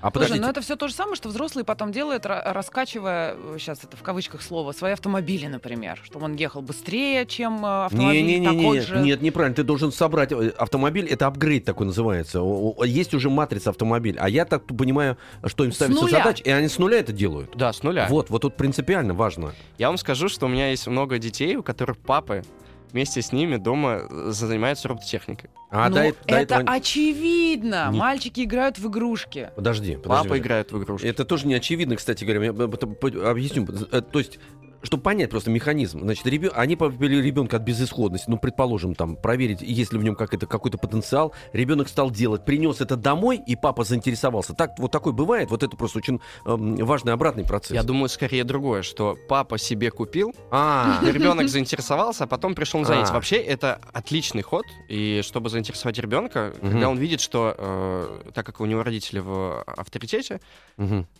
А 0.02 0.10
Слушай, 0.10 0.12
подождите, 0.14 0.40
ну 0.42 0.48
это 0.50 0.60
все 0.60 0.74
то 0.76 0.88
же 0.88 0.94
самое, 0.94 1.14
что 1.16 1.28
взрослые 1.28 1.64
потом 1.64 1.92
делают, 1.92 2.26
ра- 2.26 2.52
раскачивая, 2.52 3.36
сейчас 3.58 3.84
это 3.84 3.96
в 3.96 4.02
кавычках 4.02 4.42
слово, 4.42 4.72
свои 4.72 4.92
автомобили, 4.92 5.46
например, 5.46 6.00
чтобы 6.02 6.24
он 6.24 6.34
ехал 6.34 6.60
быстрее, 6.60 7.24
чем 7.24 7.64
э, 7.64 7.84
автомобиль 7.86 8.22
не, 8.24 8.38
не, 8.38 8.40
не, 8.40 8.46
такой 8.46 8.78
не, 8.78 8.80
же. 8.80 8.98
нет, 8.98 9.22
неправильно. 9.22 9.54
Ты 9.54 9.62
должен 9.62 9.92
собрать 9.92 10.32
э, 10.32 10.48
автомобиль. 10.58 11.06
Это 11.06 11.28
апгрейд 11.28 11.64
такой 11.64 11.86
называется. 11.86 12.40
Есть 12.84 13.14
уже 13.14 13.30
матрица 13.30 13.70
автомобиль. 13.70 14.16
А 14.18 14.28
я 14.28 14.44
так 14.44 14.64
понимаю, 14.66 15.16
что 15.46 15.64
им 15.64 15.70
С 15.72 15.76
ставится 15.76 16.02
нуля. 16.02 16.18
задача, 16.18 16.42
и 16.42 16.50
они 16.50 16.66
с 16.68 16.78
нуля 16.78 16.98
это 16.98 17.12
делают. 17.12 17.52
да, 17.56 17.72
с 17.72 17.82
нуля. 17.84 18.06
Вот, 18.10 18.28
вот 18.28 18.42
тут 18.42 18.56
принципиально 18.56 19.14
важно. 19.14 19.52
Я 19.78 19.86
вам 19.86 19.98
скажу, 19.98 20.28
что 20.28 20.46
у 20.46 20.48
меня 20.48 20.70
есть 20.70 20.86
много 20.88 21.18
детей, 21.18 21.54
у 21.54 21.62
которых 21.62 21.96
папы 21.98 22.42
вместе 22.92 23.22
с 23.22 23.32
ними 23.32 23.56
дома 23.56 24.02
э, 24.10 24.30
занимаются 24.30 24.88
робототехникой. 24.88 25.50
А 25.70 25.88
Ну, 25.88 25.96
э- 25.96 26.12
до 26.12 26.34
это 26.34 26.54
этого... 26.56 26.72
очевидно. 26.72 27.88
Не- 27.90 27.98
Мальчики 27.98 28.42
играют 28.44 28.78
в 28.78 28.88
игрушки. 28.88 29.50
Подожди, 29.56 29.92
подожди. 29.96 30.08
Папа 30.08 30.22
подожди. 30.24 30.42
играет 30.42 30.72
в 30.72 30.82
игрушки. 30.82 31.06
Это 31.06 31.24
тоже 31.24 31.46
не 31.46 31.54
очевидно, 31.54 31.96
кстати 31.96 32.24
говоря. 32.24 32.44
Я 32.46 32.52
по- 32.52 33.30
объясню. 33.30 33.66
Э, 33.90 34.00
То 34.02 34.18
есть, 34.18 34.38
чтобы 34.82 35.02
понять 35.02 35.30
просто 35.30 35.50
механизм. 35.50 36.00
Значит, 36.00 36.26
ребё- 36.26 36.52
они 36.54 36.76
повели 36.76 37.20
ребенка 37.20 37.56
от 37.56 37.62
безысходности. 37.62 38.28
Ну, 38.28 38.38
предположим, 38.38 38.94
там, 38.94 39.16
проверить, 39.16 39.62
есть 39.62 39.92
ли 39.92 39.98
в 39.98 40.04
нем 40.04 40.14
как 40.14 40.34
это, 40.34 40.46
какой-то 40.46 40.78
потенциал. 40.78 41.32
Ребенок 41.52 41.88
стал 41.88 42.10
делать, 42.10 42.44
принес 42.44 42.80
это 42.80 42.96
домой, 42.96 43.40
и 43.46 43.56
папа 43.56 43.84
заинтересовался. 43.84 44.54
Так, 44.54 44.78
вот 44.78 44.90
такой 44.90 45.12
бывает. 45.12 45.50
Вот 45.50 45.62
это 45.62 45.76
просто 45.76 45.98
очень 45.98 46.20
эм, 46.46 46.76
важный 46.76 47.12
обратный 47.12 47.44
процесс. 47.44 47.74
Я 47.74 47.82
думаю, 47.82 48.08
скорее 48.08 48.44
другое, 48.44 48.82
что 48.82 49.16
папа 49.28 49.58
себе 49.58 49.90
купил, 49.90 50.34
А, 50.50 51.00
ребенок 51.02 51.48
заинтересовался, 51.48 52.24
а 52.24 52.26
потом 52.26 52.54
пришел 52.54 52.80
на 52.80 52.86
занятие. 52.86 53.10
А. 53.10 53.14
Вообще, 53.14 53.36
это 53.36 53.80
отличный 53.92 54.42
ход. 54.42 54.64
И 54.88 55.20
чтобы 55.24 55.50
заинтересовать 55.50 55.98
ребенка, 55.98 56.52
когда 56.60 56.88
он 56.88 56.98
видит, 56.98 57.20
что, 57.20 57.54
э, 57.56 58.30
так 58.34 58.46
как 58.46 58.60
у 58.60 58.64
него 58.66 58.82
родители 58.82 59.20
в 59.20 59.62
авторитете, 59.62 60.40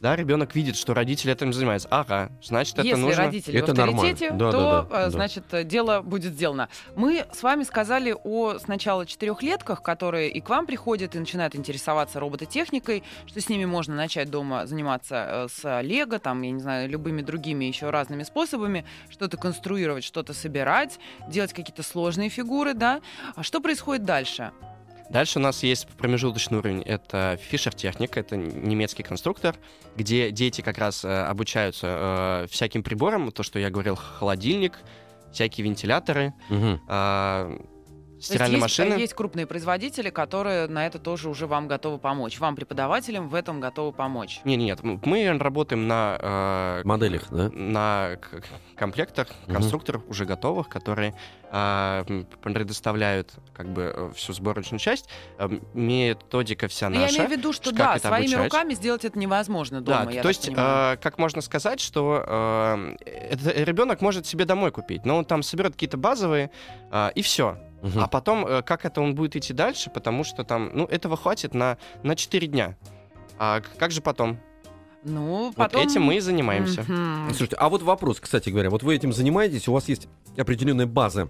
да, 0.00 0.16
ребенок 0.16 0.54
видит, 0.54 0.76
что 0.76 0.94
родители 0.94 1.32
этим 1.32 1.52
занимаются. 1.52 1.88
Ага, 1.90 2.30
значит, 2.42 2.74
это 2.78 2.86
Если 2.86 3.00
нужно. 3.00 3.22
Родителей 3.52 3.72
Это 3.72 3.74
в 3.74 3.94
авторитете, 3.94 4.30
нормально. 4.30 4.38
Да, 4.38 4.50
то, 4.52 4.58
да, 4.58 4.82
да, 4.82 5.00
э, 5.00 5.04
да. 5.04 5.10
значит, 5.10 5.44
э, 5.52 5.64
дело 5.64 6.02
будет 6.02 6.32
сделано. 6.34 6.68
Мы 6.96 7.26
с 7.32 7.42
вами 7.42 7.62
сказали 7.64 8.14
о 8.24 8.58
сначала 8.58 9.06
четырехлетках, 9.06 9.82
которые 9.82 10.30
и 10.30 10.40
к 10.40 10.48
вам 10.48 10.66
приходят 10.66 11.14
и 11.14 11.18
начинают 11.18 11.54
интересоваться 11.54 12.20
робототехникой, 12.20 13.02
что 13.26 13.40
с 13.40 13.48
ними 13.48 13.64
можно 13.64 13.94
начать 13.94 14.30
дома 14.30 14.66
заниматься 14.66 15.26
э, 15.28 15.48
с 15.48 15.80
лего, 15.82 16.18
там, 16.18 16.42
я 16.42 16.50
не 16.50 16.60
знаю, 16.60 16.88
любыми 16.88 17.22
другими 17.22 17.64
еще 17.64 17.90
разными 17.90 18.22
способами, 18.22 18.84
что-то 19.10 19.36
конструировать, 19.36 20.04
что-то 20.04 20.34
собирать, 20.34 20.98
делать 21.28 21.52
какие-то 21.52 21.82
сложные 21.82 22.28
фигуры, 22.28 22.74
да. 22.74 23.00
А 23.34 23.42
что 23.42 23.60
происходит 23.60 24.04
дальше? 24.04 24.52
Дальше 25.12 25.38
у 25.38 25.42
нас 25.42 25.62
есть 25.62 25.86
промежуточный 25.88 26.58
уровень. 26.58 26.80
Это 26.82 27.38
Техник, 27.74 28.16
это 28.16 28.34
немецкий 28.38 29.02
конструктор, 29.02 29.54
где 29.94 30.30
дети 30.30 30.62
как 30.62 30.78
раз 30.78 31.04
э, 31.04 31.08
обучаются 31.24 32.44
э, 32.44 32.46
всяким 32.50 32.82
приборам, 32.82 33.30
то, 33.30 33.42
что 33.42 33.58
я 33.58 33.68
говорил, 33.68 33.94
холодильник, 33.94 34.78
всякие 35.30 35.64
вентиляторы, 35.66 36.32
Мгм. 36.48 36.80
э, 36.88 37.58
стиральные 38.22 38.54
есть, 38.60 38.62
машины. 38.62 38.94
есть 38.94 39.14
крупные 39.14 39.46
производители, 39.46 40.10
которые 40.10 40.68
на 40.68 40.86
это 40.86 40.98
тоже 40.98 41.28
уже 41.28 41.46
вам 41.46 41.68
готовы 41.68 41.98
помочь. 41.98 42.38
Вам, 42.38 42.54
преподавателям, 42.56 43.28
в 43.28 43.34
этом 43.34 43.60
готовы 43.60 43.92
помочь. 43.92 44.40
Нет, 44.44 44.58
нет, 44.82 45.04
мы 45.04 45.38
работаем 45.38 45.88
на 45.88 46.18
э, 46.20 46.82
Моделях, 46.84 47.24
да? 47.30 47.50
на 47.50 48.16
комплектах 48.76 49.28
Мгм. 49.46 49.54
конструкторов 49.54 50.02
уже 50.08 50.24
готовых, 50.24 50.68
которые 50.68 51.14
м, 51.54 52.26
предоставляют 52.42 53.30
как 53.52 53.68
бы 53.68 53.92
э, 53.94 54.10
всю 54.16 54.32
сборочную 54.32 54.78
часть. 54.78 55.08
М, 55.38 55.60
Методика 55.74 56.66
вся 56.68 56.88
Но 56.88 56.94
Ну, 56.94 57.00
я 57.00 57.06
наша. 57.08 57.16
имею 57.18 57.28
в 57.28 57.32
виду, 57.32 57.52
что 57.52 57.72
да, 57.72 57.98
своими 57.98 58.32
обучать? 58.34 58.44
руками 58.52 58.74
сделать 58.74 59.04
это 59.04 59.18
невозможно 59.18 59.80
дома. 59.82 60.06
Да, 60.06 60.10
я 60.12 60.22
то 60.22 60.28
есть, 60.28 60.46
понимаю. 60.46 60.66
а, 60.68 60.96
как 60.96 61.18
можно 61.18 61.42
сказать, 61.42 61.80
что 61.80 62.24
ребенок 63.04 64.00
может 64.00 64.26
себе 64.26 64.44
домой 64.44 64.70
купить, 64.70 65.04
но 65.04 65.18
он 65.18 65.24
там 65.24 65.42
соберет 65.42 65.72
какие-то 65.72 65.96
базовые, 65.96 66.50
и 67.14 67.22
все. 67.22 67.58
Мгм. 67.82 68.00
А 68.00 68.08
потом, 68.08 68.46
э, 68.46 68.62
как 68.62 68.84
это 68.84 69.00
он 69.00 69.14
будет 69.14 69.36
идти 69.36 69.52
дальше, 69.52 69.90
потому 69.90 70.24
что 70.24 70.44
там, 70.44 70.70
ну, 70.72 70.84
этого 70.84 71.16
хватит 71.16 71.52
на, 71.52 71.78
на 72.02 72.16
4 72.16 72.46
дня. 72.46 72.76
А 73.38 73.60
как 73.78 73.90
же 73.90 74.00
потом? 74.00 74.38
ну, 75.04 75.46
Вот 75.46 75.56
потом... 75.56 75.82
этим 75.82 76.02
мы 76.02 76.16
и 76.16 76.20
занимаемся. 76.20 76.82
Мгм. 76.82 77.28
Слушайте, 77.30 77.56
а 77.56 77.68
вот 77.68 77.82
вопрос, 77.82 78.20
кстати 78.20 78.50
говоря, 78.50 78.70
вот 78.70 78.82
вы 78.82 78.94
этим 78.94 79.12
занимаетесь, 79.12 79.66
у 79.68 79.72
вас 79.72 79.88
есть 79.88 80.08
определенная 80.36 80.86
база 80.86 81.28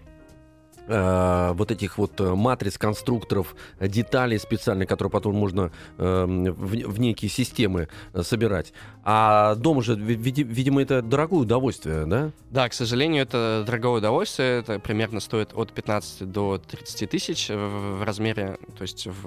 э, 0.88 1.52
вот 1.54 1.70
этих 1.70 1.98
вот 1.98 2.20
э, 2.20 2.34
матриц, 2.34 2.78
конструкторов, 2.78 3.54
деталей 3.80 4.38
специальных, 4.38 4.88
которые 4.88 5.10
потом 5.10 5.34
можно 5.34 5.70
э, 5.98 6.24
в, 6.26 6.66
в 6.92 7.00
некие 7.00 7.30
системы 7.30 7.88
э, 8.12 8.22
собирать. 8.22 8.72
А 9.04 9.54
дома 9.56 9.82
же, 9.82 9.94
ви- 9.96 10.14
види- 10.16 10.42
видимо, 10.44 10.82
это 10.82 11.02
дорогое 11.02 11.40
удовольствие, 11.40 12.06
да? 12.06 12.30
Да, 12.50 12.68
к 12.68 12.74
сожалению, 12.74 13.22
это 13.22 13.64
дорогое 13.66 13.98
удовольствие. 13.98 14.60
Это 14.60 14.78
примерно 14.78 15.20
стоит 15.20 15.50
от 15.54 15.72
15 15.72 16.30
до 16.30 16.58
30 16.58 17.10
тысяч 17.10 17.48
в 17.48 17.82
в 17.82 18.04
размере, 18.04 18.58
то 18.76 18.82
есть 18.82 19.06
в, 19.06 19.22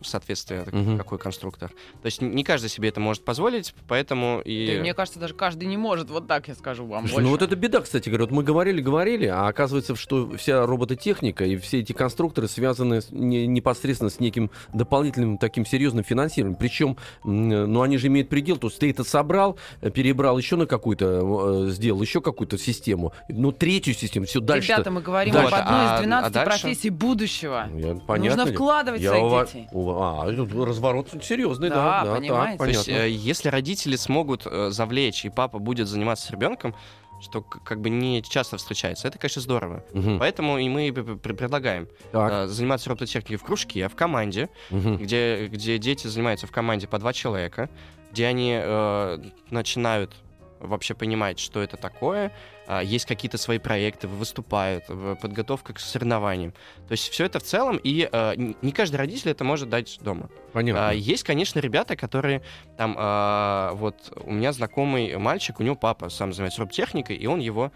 в 0.00 0.06
соответствии, 0.06 0.60
Мгм. 0.70 0.98
какой 0.98 1.18
конструктор. 1.18 1.70
То 1.70 2.06
есть 2.06 2.20
не 2.22 2.44
каждый 2.44 2.68
себе 2.68 2.88
это 2.88 3.00
может 3.00 3.24
позволить, 3.24 3.74
поэтому 3.88 4.42
Да, 4.44 4.50
и... 4.50 4.78
мне 4.80 4.94
кажется, 4.94 5.18
даже 5.20 5.34
каждый 5.34 5.66
не 5.66 5.76
может. 5.76 6.10
Вот 6.10 6.26
так 6.28 6.48
я 6.48 6.54
скажу 6.54 6.86
вам 6.86 7.02
Слушай, 7.02 7.12
больше. 7.14 7.24
ну 7.24 7.30
вот 7.30 7.42
это 7.42 7.56
беда, 7.56 7.80
кстати 7.80 8.08
говоря. 8.08 8.24
Вот 8.26 8.32
мы 8.32 8.42
говорили, 8.42 8.80
говорили, 8.80 9.26
а 9.26 9.46
оказывается, 9.48 9.96
что 9.96 10.30
вся 10.36 10.66
робототехника 10.80 11.44
и 11.44 11.56
все 11.56 11.80
эти 11.80 11.92
конструкторы 11.92 12.48
связаны 12.48 13.02
с- 13.02 13.10
не- 13.10 13.46
непосредственно 13.46 14.10
с 14.10 14.18
неким 14.18 14.50
дополнительным 14.72 15.36
таким 15.38 15.66
серьезным 15.66 16.04
финансированием. 16.04 16.58
Причем, 16.58 16.96
ну 17.22 17.82
они 17.82 17.98
же 17.98 18.06
имеют 18.06 18.28
предел, 18.28 18.56
то 18.56 18.68
есть 18.68 18.78
ты 18.78 18.90
это 18.90 19.04
собрал, 19.04 19.58
перебрал 19.94 20.38
еще 20.38 20.56
на 20.56 20.66
какую-то, 20.66 21.66
э, 21.66 21.70
сделал 21.70 22.00
еще 22.00 22.20
какую-то 22.20 22.56
систему, 22.58 23.12
ну 23.28 23.52
третью 23.52 23.94
систему, 23.94 24.26
все 24.26 24.40
дальше. 24.40 24.72
Ребята, 24.72 24.90
мы 24.90 25.02
говорим 25.02 25.34
Дальше. 25.34 25.54
об 25.54 25.60
одной 25.60 25.80
А- 25.80 25.94
из 25.96 26.00
12 26.00 26.30
а 26.30 26.44
дальше? 26.44 26.62
профессий 26.62 26.90
будущего. 26.90 27.68
понятно. 28.06 28.44
Нужно 28.44 28.54
вкладывать 28.54 29.00
в 29.00 29.04
Я 29.04 29.10
своих 29.10 29.24
ува- 29.24 29.46
детей. 29.46 29.68
ува- 29.72 30.22
А, 30.22 30.32
тут 30.32 30.54
разворот 30.66 31.08
серьезный, 31.22 31.68
Да, 31.68 31.74
да. 31.74 32.04
да, 32.04 32.14
понимаете. 32.16 32.58
так, 32.58 32.66
То 32.66 32.72
есть, 32.72 32.86
понятно. 32.86 33.04
э, 33.06 33.10
если 33.10 33.48
родители 33.48 33.96
смогут 33.96 34.46
э, 34.46 34.70
завлечь, 34.70 35.24
и 35.24 35.28
папа 35.28 35.58
будет 35.58 35.88
заниматься 35.88 36.26
с 36.26 36.30
ребенком, 36.30 36.74
что 37.20 37.42
как 37.42 37.80
бы 37.80 37.90
не 37.90 38.22
часто 38.22 38.56
встречается, 38.56 39.08
это, 39.08 39.18
конечно, 39.18 39.42
здорово. 39.42 39.84
Мгм. 39.92 40.18
Поэтому 40.18 40.58
и 40.58 40.68
мы 40.68 40.92
предлагаем 40.92 41.88
Так, 42.12 42.32
э, 42.32 42.46
заниматься 42.46 42.88
робототехникой 42.88 43.36
в 43.36 43.42
кружке, 43.44 43.88
в 43.88 43.94
команде, 43.94 44.48
мгм. 44.70 44.96
где, 44.96 45.46
где 45.48 45.78
дети 45.78 46.06
занимаются 46.06 46.46
в 46.46 46.50
команде 46.50 46.86
по 46.86 46.98
два 46.98 47.12
человека, 47.12 47.68
где 48.12 48.26
они 48.26 48.58
э, 48.60 49.18
начинают 49.50 50.14
вообще 50.60 50.94
понимать, 50.94 51.38
что 51.38 51.62
это 51.62 51.76
такое, 51.76 52.26
а, 52.28 52.59
есть 52.78 53.04
какие-то 53.06 53.36
свои 53.38 53.58
проекты, 53.58 54.06
выступают, 54.06 54.84
подготовка 55.20 55.72
к 55.72 55.80
соревнованиям. 55.80 56.52
То 56.86 56.92
есть 56.92 57.08
все 57.08 57.24
это 57.24 57.40
в 57.40 57.42
целом, 57.42 57.78
и 57.82 58.08
н- 58.12 58.56
не 58.62 58.70
каждый 58.72 58.96
родитель 58.96 59.30
это 59.30 59.42
может 59.44 59.68
дать 59.68 59.98
дома. 60.00 60.28
понятно. 60.52 60.90
А, 60.90 60.92
Есть, 60.92 61.24
конечно, 61.24 61.58
ребята, 61.58 61.96
которые 61.96 62.42
там, 62.76 62.94
а, 62.98 63.72
вот 63.74 64.12
у 64.24 64.32
меня 64.32 64.52
знакомый 64.52 65.16
мальчик, 65.16 65.58
у 65.60 65.62
него 65.62 65.74
папа 65.74 66.08
сам 66.10 66.32
занимается 66.32 66.60
роботехникой, 66.60 67.16
и 67.16 67.26
он 67.26 67.40
его 67.40 67.72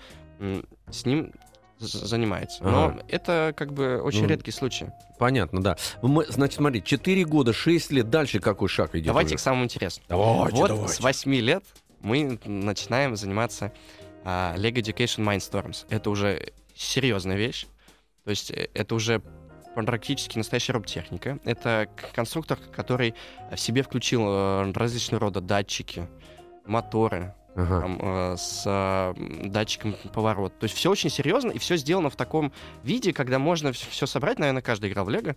с 0.91 1.05
ним 1.07 1.33
занимается. 1.79 2.63
Но 2.63 2.85
Ага. 2.87 3.03
это 3.09 3.53
как 3.57 3.73
бы 3.73 4.01
очень 4.01 4.23
Ну, 4.23 4.29
редкий 4.29 4.53
случай. 4.53 4.87
Понятно, 5.19 5.61
да. 5.63 5.77
Мы, 6.03 6.25
значит, 6.29 6.57
смотри, 6.57 6.83
4 6.83 7.25
года, 7.25 7.53
6 7.53 7.91
лет, 7.91 8.11
дальше 8.11 8.39
какой 8.39 8.69
шаг 8.69 8.95
идет? 8.95 9.07
Давайте 9.09 9.31
уже? 9.31 9.37
к 9.37 9.41
самому 9.41 9.65
интересному. 9.65 10.07
Давайте, 10.09 10.57
вот 10.57 10.69
давайте. 10.69 10.95
с 10.95 11.01
8 11.01 11.35
лет 11.35 11.65
мы 12.01 12.39
начинаем 12.45 13.17
заниматься 13.17 13.73
а, 14.25 14.55
Lego 14.57 14.81
Education 14.81 15.25
Mindstorms. 15.25 15.87
Это 15.91 16.11
уже 16.11 16.53
серьезная 16.75 17.37
вещь. 17.37 17.67
То 18.25 18.31
есть 18.31 18.51
э, 18.51 18.69
это 18.75 18.95
уже 18.95 19.23
практически 19.75 20.39
настоящая 20.39 20.73
роботехника. 20.75 21.39
Это 21.45 21.89
конструктор, 22.15 22.59
который 22.75 23.15
в 23.53 23.59
себе 23.59 23.83
включил 23.83 24.23
э, 24.27 24.73
различного 24.73 25.21
рода 25.23 25.41
датчики, 25.41 26.09
моторы, 26.65 27.35
Ага. 27.57 27.81
там, 27.81 27.99
э, 28.01 28.37
с 28.37 28.63
э, 28.67 29.15
датчиком 29.47 29.95
поворота. 30.13 30.57
То 30.59 30.65
есть 30.65 30.77
все 30.77 30.91
очень 30.91 31.11
серьезно, 31.11 31.51
и 31.51 31.59
все 31.59 31.77
сделано 31.77 32.11
в 32.11 32.17
таком 32.17 32.53
виде, 32.83 33.13
когда 33.13 33.39
можно 33.39 33.73
все 33.73 34.07
собрать. 34.07 34.39
Наверное, 34.39 34.63
каждый 34.63 34.91
играл 34.91 35.05
в 35.05 35.11
Лего. 35.11 35.37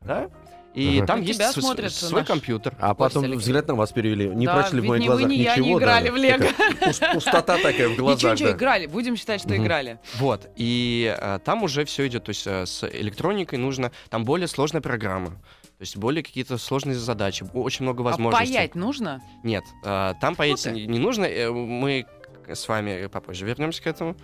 Да? 0.00 0.30
И 0.76 0.98
Ага. 0.98 1.06
там 1.06 1.22
есть 1.22 1.38
тебя 1.38 1.50
смотрит 1.52 1.90
свой 1.92 2.20
наш 2.20 2.28
компьютер. 2.28 2.74
А 2.78 2.94
потом 2.94 3.24
Алексей. 3.24 3.38
взгляд 3.38 3.66
на 3.66 3.74
вас 3.74 3.92
перевели. 3.92 4.28
Не 4.28 4.44
Да, 4.46 4.54
прочли 4.60 4.80
в 4.80 4.84
моих 4.84 5.02
ни 5.02 5.08
вы, 5.08 5.12
глазах 5.14 5.30
ни 5.30 5.34
я 5.36 5.56
не 5.56 5.62
ничего. 5.62 5.78
играли 5.78 6.06
да. 6.08 6.12
в 6.12 6.16
Лего. 6.16 6.44
Такая 6.92 7.14
Пустота 7.14 7.56
такая 7.56 7.88
в 7.88 7.96
глазах. 7.96 8.16
Ничего, 8.18 8.32
ничего, 8.32 8.48
да. 8.50 8.54
играли. 8.56 8.86
Будем 8.86 9.16
считать, 9.16 9.40
что 9.40 9.48
Мгм. 9.54 9.64
играли. 9.64 9.98
Вот, 10.18 10.50
и 10.54 11.16
э, 11.18 11.38
там 11.44 11.62
уже 11.62 11.86
все 11.86 12.06
идет, 12.06 12.24
то 12.24 12.28
есть 12.30 12.46
э, 12.46 12.66
с 12.66 12.84
электроникой 12.86 13.58
нужно, 13.58 13.90
там 14.10 14.24
более 14.24 14.48
сложная 14.48 14.82
программа, 14.82 15.30
то 15.30 15.80
есть 15.80 15.96
более 15.96 16.22
какие-то 16.22 16.58
сложные 16.58 16.94
задачи, 16.96 17.46
очень 17.54 17.84
много 17.84 18.02
А 18.02 18.04
возможностей. 18.04 18.54
паять 18.54 18.74
нужно? 18.74 19.22
Нет, 19.42 19.64
э, 19.82 20.12
там 20.20 20.36
паять 20.36 20.62
ты. 20.62 20.72
не, 20.72 20.86
не 20.86 20.98
нужно, 20.98 21.26
мы 21.52 22.04
с 22.52 22.68
вами 22.68 23.06
попозже 23.06 23.46
вернемся 23.46 23.82
к 23.82 23.86
этому. 23.86 24.14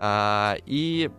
А, 0.00 0.56
и 0.66 1.10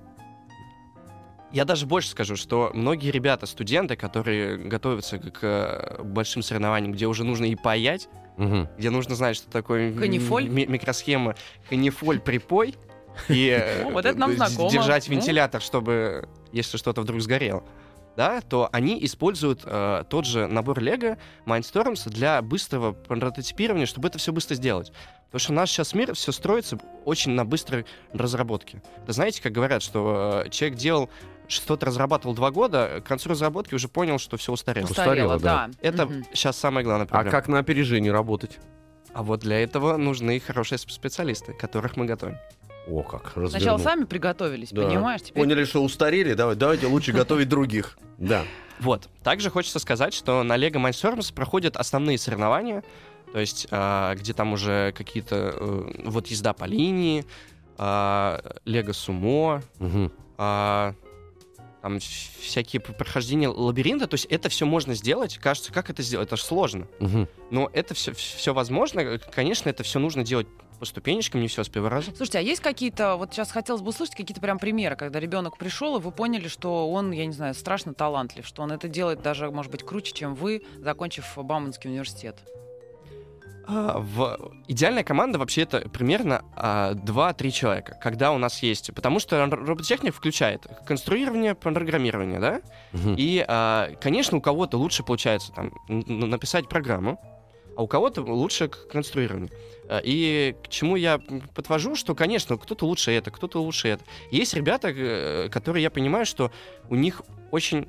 я 1.52 1.66
даже 1.66 1.86
больше 1.86 2.10
скажу, 2.10 2.36
что 2.36 2.72
многие 2.74 3.12
ребята, 3.12 3.46
студенты, 3.46 3.96
которые 3.96 4.58
готовятся 4.58 5.18
к, 5.18 5.32
к 5.32 6.04
большим 6.04 6.42
соревнованиям, 6.42 6.92
где 6.94 7.08
уже 7.08 7.24
нужно 7.24 7.46
и 7.46 7.56
паять, 7.56 8.08
Мгм. 8.38 8.70
где 8.78 8.90
нужно 8.90 9.16
знать, 9.16 9.36
что 9.36 9.50
такое 9.50 9.94
Канифоль? 9.94 10.48
ми- 10.48 10.66
микросхема 10.66 11.36
канифоль 11.70 12.20
припой 12.20 12.76
и 13.28 13.48
э, 13.62 13.84
Ну, 13.84 13.92
вот 13.92 14.06
это 14.06 14.18
нам 14.18 14.32
д- 14.32 14.38
знакомо. 14.38 14.70
держать 14.72 15.08
Ну. 15.10 15.16
вентилятор, 15.16 15.62
чтобы 15.62 16.28
если 16.52 16.78
что-то 16.78 17.02
вдруг 17.02 17.22
сгорело. 17.22 17.64
Да, 18.18 18.42
то 18.42 18.68
они 18.74 19.04
используют 19.06 19.62
э, 19.64 20.04
тот 20.10 20.26
же 20.26 20.48
набор 20.48 20.80
Лего 20.82 21.18
Mindstorms 21.46 22.10
для 22.10 22.42
быстрого 22.42 22.92
прототипирования, 22.92 23.86
чтобы 23.86 24.10
это 24.10 24.18
все 24.18 24.34
быстро 24.34 24.56
сделать. 24.56 24.92
Потому 25.28 25.40
что 25.40 25.52
у 25.54 25.56
нас 25.56 25.70
сейчас 25.70 25.94
мир 25.94 26.14
все 26.16 26.32
строится 26.34 26.78
очень 27.06 27.32
на 27.32 27.46
быстрой 27.46 27.86
разработке. 28.12 28.82
Да 29.08 29.14
знаете, 29.14 29.42
как 29.42 29.52
говорят, 29.54 29.82
что 29.84 30.44
э, 30.46 30.50
человек 30.50 30.78
делал 30.78 31.10
что-то 31.50 31.86
разрабатывал 31.88 32.34
два 32.36 32.52
года, 32.52 33.02
к 33.04 33.08
концу 33.08 33.30
разработки 33.30 33.76
уже 33.76 33.88
понял, 33.90 34.18
что 34.20 34.38
все 34.38 34.54
устарело. 34.54 34.86
Устарело, 34.86 35.36
Устарело, 35.36 35.40
да. 35.40 35.70
Это 35.82 36.06
Мгм. 36.06 36.26
сейчас 36.34 36.58
самая 36.58 36.84
главная 36.86 37.06
А 37.06 37.10
проблема. 37.10 37.32
как 37.32 37.48
на 37.50 37.60
опережении 37.60 38.10
работать? 38.10 38.60
А 39.14 39.24
вот 39.24 39.42
для 39.42 39.60
этого 39.62 39.98
нужны 39.98 40.40
хорошие 40.40 40.78
сп- 40.78 40.92
специалисты, 40.92 41.54
которых 41.54 41.98
мы 41.98 42.06
готовим. 42.06 42.38
О, 42.88 43.04
как 43.04 43.32
Сначала 43.34 43.46
развернул. 43.48 43.80
сами 43.80 44.04
приготовились, 44.06 44.70
Да. 44.72 44.84
понимаешь? 44.88 45.22
Теперь 45.22 45.44
Поняли, 45.44 45.64
что 45.66 45.84
устарели, 45.84 46.34
давай, 46.34 46.56
давайте 46.56 46.88
лучше 46.88 47.12
готовить 47.12 47.50
других. 47.50 47.98
Да. 48.20 48.44
Вот. 48.80 49.10
Также 49.24 49.50
хочется 49.50 49.80
сказать, 49.80 50.14
что 50.14 50.42
на 50.44 50.58
Lego 50.58 50.74
Mindstorms 50.74 51.34
проходят 51.34 51.76
основные 51.76 52.18
соревнования, 52.18 52.84
то 53.34 53.40
есть 53.40 53.68
а, 53.72 54.16
где 54.16 54.34
там 54.34 54.54
уже 54.54 54.94
какие-то 54.96 55.54
э, 55.56 55.92
вот 56.06 56.28
езда 56.28 56.54
по 56.54 56.66
линии, 56.66 57.26
а, 57.78 58.40
Лего 58.66 58.92
сумо, 58.94 59.62
а, 60.38 60.94
там 61.82 61.98
вс- 61.98 62.30
всякие 62.42 62.82
прохождения 62.82 63.48
лабиринта, 63.48 64.08
то 64.08 64.16
есть 64.16 64.26
это 64.26 64.50
все 64.50 64.66
можно 64.66 64.94
сделать. 64.94 65.38
Кажется, 65.38 65.72
как 65.72 65.90
это 65.90 66.02
сделать? 66.04 66.28
Это 66.28 66.36
же 66.38 66.44
сложно. 66.44 66.88
Мгм. 67.00 67.28
Но 67.52 67.70
это 67.74 67.94
все, 67.94 68.14
все 68.14 68.54
возможно. 68.54 69.18
Конечно, 69.20 69.70
это 69.70 69.84
все 69.84 70.00
нужно 70.00 70.24
делать 70.24 70.48
по 70.80 70.86
ступенечкам, 70.86 71.42
не 71.42 71.48
все 71.50 71.64
с 71.64 71.70
первого 71.70 71.90
раза. 71.90 72.12
Слушайте, 72.16 72.38
а 72.40 72.42
есть 72.42 72.62
какие-то, 72.62 73.18
вот 73.18 73.34
сейчас 73.34 73.52
хотелось 73.52 73.82
бы 73.82 73.90
услышать 73.90 74.16
какие-то 74.16 74.40
прям 74.40 74.60
примеры, 74.60 74.96
когда 74.96 75.20
ребенок 75.20 75.58
пришел, 75.58 75.98
и 75.98 76.00
вы 76.00 76.12
поняли, 76.12 76.48
что 76.48 76.90
он, 76.90 77.12
я 77.12 77.26
не 77.26 77.34
знаю, 77.34 77.54
страшно 77.54 77.94
талантлив, 77.94 78.46
что 78.48 78.62
он 78.62 78.72
это 78.72 78.88
делает 78.88 79.22
даже, 79.22 79.52
может 79.52 79.72
быть, 79.72 79.84
круче, 79.84 80.14
чем 80.14 80.36
вы, 80.36 80.64
закончив 80.78 81.26
Бауманский 81.36 81.90
университет. 81.90 82.38
А, 83.72 84.00
в 84.00 84.52
идеальная 84.68 85.04
команда 85.04 85.38
вообще 85.38 85.62
это 85.62 85.88
примерно 85.90 86.44
а, 86.56 86.94
2-3 86.94 87.52
человека, 87.52 87.98
когда 88.02 88.32
у 88.32 88.40
нас 88.40 88.64
есть, 88.64 88.92
потому 88.96 89.20
что 89.20 89.46
робототехник 89.46 90.16
включает 90.16 90.66
конструирование, 90.88 91.54
программирование, 91.54 92.40
да, 92.40 92.62
Мгм. 92.94 93.16
и, 93.16 93.46
а, 93.48 93.92
конечно, 94.02 94.38
у 94.38 94.42
кого-то 94.42 94.78
лучше 94.78 95.04
получается 95.04 95.52
там 95.54 95.72
написать 95.88 96.68
программу, 96.68 97.20
а 97.78 97.84
у 97.84 97.88
кого-то 97.88 98.22
лучше 98.24 98.70
к 98.70 98.88
конструированию. 98.88 99.52
А, 99.88 100.02
И 100.04 100.56
к 100.64 100.68
чему 100.70 100.96
я 100.96 101.20
подвожу, 101.54 101.96
что, 101.96 102.16
конечно, 102.16 102.58
кто-то 102.58 102.86
лучше 102.88 103.12
это, 103.12 103.30
кто-то 103.30 103.62
лучше 103.62 103.90
это. 103.90 104.04
Есть 104.32 104.56
ребята, 104.56 104.90
э, 104.90 105.50
которые 105.50 105.84
я 105.84 105.92
понимаю, 105.92 106.26
что 106.26 106.52
у 106.90 106.96
них 106.96 107.22
очень 107.52 107.88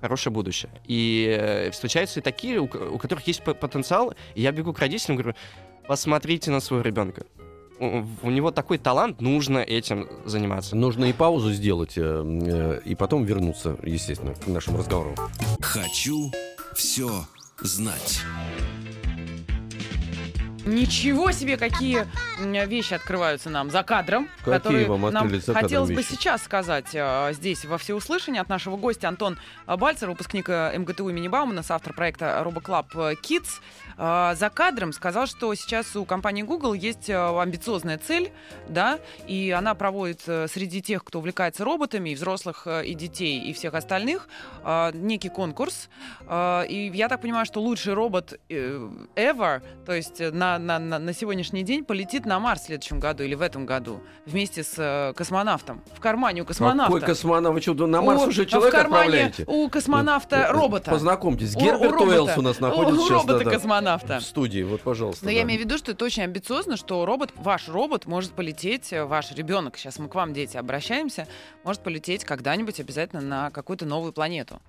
хорошее 0.00 0.32
будущее. 0.32 0.70
И 0.86 1.26
э, 1.38 1.70
встречаются 1.70 2.20
и 2.20 2.22
такие, 2.22 2.58
у, 2.60 2.66
ко- 2.68 2.78
у 2.90 2.98
которых 2.98 3.26
есть 3.26 3.42
потенциал, 3.42 4.14
и 4.34 4.42
я 4.42 4.52
бегу 4.52 4.72
к 4.72 4.78
родителям, 4.78 5.16
говорю, 5.16 5.36
посмотрите 5.86 6.50
на 6.50 6.60
своего 6.60 6.82
ребенка. 6.84 7.24
У, 7.78 8.04
у 8.22 8.30
него 8.30 8.50
такой 8.50 8.78
талант, 8.78 9.20
нужно 9.20 9.58
этим 9.58 10.08
заниматься. 10.24 10.76
Нужно 10.76 11.04
и 11.06 11.12
паузу 11.12 11.52
сделать, 11.52 11.94
э, 11.96 12.00
э, 12.02 12.80
и 12.84 12.94
потом 12.94 13.24
вернуться, 13.24 13.76
естественно, 13.82 14.34
к 14.34 14.46
нашему 14.46 14.78
разговору. 14.78 15.14
Хочу 15.60 16.32
все 16.74 17.10
знать. 17.60 18.20
Ничего 20.66 21.30
себе, 21.30 21.56
какие 21.56 22.06
вещи 22.40 22.94
открываются 22.94 23.50
нам 23.50 23.70
за 23.70 23.84
кадром, 23.84 24.28
Какие 24.38 24.54
которые 24.54 24.86
вам 24.88 25.00
нам 25.12 25.30
за 25.30 25.40
кадром 25.46 25.62
хотелось 25.62 25.90
бы 25.90 25.96
вещи? 25.96 26.08
сейчас 26.14 26.42
сказать 26.42 26.88
э, 26.92 27.30
здесь 27.34 27.64
во 27.64 27.78
всеуслышание 27.78 28.42
от 28.42 28.48
нашего 28.48 28.76
гостя 28.76 29.06
Антон 29.06 29.38
э, 29.68 29.76
Бальцер, 29.76 30.10
выпускник 30.10 30.48
э, 30.48 30.76
МГТУ 30.76 31.08
имени 31.08 31.28
Баумана, 31.28 31.62
автор 31.68 31.92
проекта 31.94 32.42
RoboClub 32.44 33.16
Kids. 33.22 33.60
Э, 33.96 34.34
За 34.34 34.50
кадром 34.50 34.92
сказал, 34.92 35.28
что 35.28 35.54
сейчас 35.54 35.94
у 35.94 36.04
компании 36.04 36.42
Google 36.42 36.74
есть 36.74 37.08
амбициозная 37.08 37.98
цель, 37.98 38.32
да, 38.68 38.98
и 39.28 39.52
она 39.56 39.74
проводит 39.76 40.22
среди 40.22 40.82
тех, 40.82 41.04
кто 41.04 41.20
увлекается 41.20 41.64
роботами, 41.64 42.10
и 42.10 42.14
взрослых, 42.16 42.66
и 42.66 42.92
детей, 42.94 43.38
и 43.38 43.52
всех 43.52 43.74
остальных, 43.74 44.28
э, 44.64 44.90
некий 44.94 45.28
конкурс. 45.28 45.88
И 46.28 46.90
я 46.92 47.08
так 47.08 47.20
понимаю, 47.20 47.46
что 47.46 47.60
лучший 47.60 47.94
робот 47.94 48.40
ever, 48.48 49.62
то 49.84 49.92
есть 49.92 50.20
э, 50.20 50.32
на, 50.58 50.78
на, 50.78 50.78
на, 50.78 50.98
на 50.98 51.12
сегодняшний 51.12 51.62
день 51.62 51.84
полетит 51.84 52.26
на 52.26 52.38
Марс 52.38 52.62
в 52.62 52.66
следующем 52.66 53.00
году 53.00 53.22
или 53.24 53.34
в 53.34 53.42
этом 53.42 53.66
году 53.66 54.00
вместе 54.24 54.62
с 54.62 54.74
э, 54.78 55.12
космонавтом. 55.14 55.82
В 55.94 56.00
кармане 56.00 56.42
у 56.42 56.44
космонавта. 56.44 56.92
Какой 56.92 57.00
космонавт? 57.06 57.54
Вы 57.54 57.60
что, 57.60 57.86
на 57.86 58.02
Марс 58.02 58.22
У- 58.22 58.28
уже 58.28 58.46
человек 58.46 58.72
в 58.74 58.76
кармане 58.76 59.24
отправляете? 59.26 59.44
у 59.46 59.68
космонавта 59.68 60.36
Э, 60.36 60.52
робота. 60.52 60.90
Познакомьтесь, 60.90 61.54
У- 61.54 61.58
у 61.58 61.62
Герберт 61.62 61.92
робота. 61.92 62.04
Уэллс 62.08 62.38
у 62.38 62.42
нас 62.42 62.60
находится 62.60 63.00
у 63.00 63.04
сейчас. 63.06 63.24
да, 63.24 63.32
да, 63.32 63.32
робота-космонавта. 63.38 64.18
В 64.20 64.22
студии, 64.24 64.62
вот, 64.62 64.80
пожалуйста. 64.82 65.24
Но 65.24 65.30
да. 65.30 65.36
я 65.36 65.42
имею 65.42 65.60
в 65.60 65.64
виду, 65.64 65.78
что 65.78 65.92
это 65.92 66.04
очень 66.04 66.22
амбициозно, 66.24 66.76
что 66.76 67.04
робот, 67.06 67.30
ваш 67.36 67.68
робот 67.68 68.06
может 68.06 68.32
полететь, 68.32 68.92
э, 68.92 69.04
ваш 69.04 69.32
ребенок, 69.32 69.76
сейчас 69.76 69.98
мы 69.98 70.08
к 70.08 70.14
вам, 70.14 70.32
дети, 70.32 70.56
обращаемся, 70.56 71.26
может 71.64 71.82
полететь 71.82 72.24
когда-нибудь 72.24 72.80
обязательно 72.80 73.22
на 73.22 73.50
какую-то 73.50 73.86
новую 73.86 74.12
планету. 74.12 74.60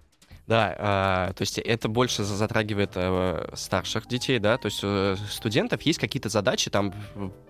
Да, 0.47 0.73
а, 0.79 1.33
то 1.33 1.41
есть 1.41 1.57
это 1.59 1.89
больше 1.89 2.23
за- 2.23 2.35
затрагивает 2.35 2.91
э, 2.95 3.49
старших 3.53 4.07
детей, 4.07 4.39
да, 4.39 4.57
то 4.57 4.67
есть 4.67 4.79
э, 4.81 5.17
студентов 5.29 5.81
есть 5.81 5.99
какие-то 5.99 6.29
задачи 6.29 6.71
там 6.71 6.93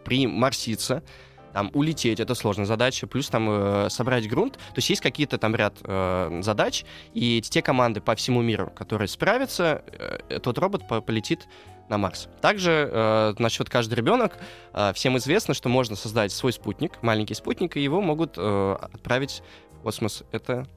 приморситься, 0.03 1.03
там 1.53 1.69
улететь, 1.75 2.19
это 2.19 2.33
сложная 2.33 2.65
задача, 2.65 3.05
плюс 3.05 3.29
там 3.29 3.47
э, 3.49 3.89
собрать 3.91 4.27
грунт, 4.27 4.53
то 4.53 4.77
есть 4.77 4.89
есть 4.89 5.01
какие-то 5.01 5.37
там 5.37 5.55
ряд 5.55 5.75
э, 5.83 6.39
задач, 6.41 6.85
и 7.13 7.39
те 7.41 7.61
команды 7.61 8.01
по 8.01 8.15
всему 8.15 8.41
миру, 8.41 8.71
которые 8.75 9.07
справятся, 9.07 9.83
э, 9.87 10.17
этот 10.29 10.57
робот 10.57 10.87
по- 10.87 10.99
полетит 11.01 11.47
на 11.89 11.99
Марс. 11.99 12.27
Также 12.41 12.89
э, 12.91 13.33
насчет 13.37 13.69
каждый 13.69 13.93
ребенок, 13.93 14.37
э, 14.73 14.91
всем 14.93 15.17
известно, 15.17 15.53
что 15.53 15.69
можно 15.69 15.95
создать 15.95 16.31
свой 16.31 16.51
спутник, 16.51 17.01
маленький 17.03 17.35
спутник, 17.35 17.77
и 17.77 17.83
его 17.83 18.01
могут 18.01 18.33
э, 18.37 18.77
отправить 18.81 19.43
в 19.79 19.83
космос. 19.83 20.23
Это 20.31 20.67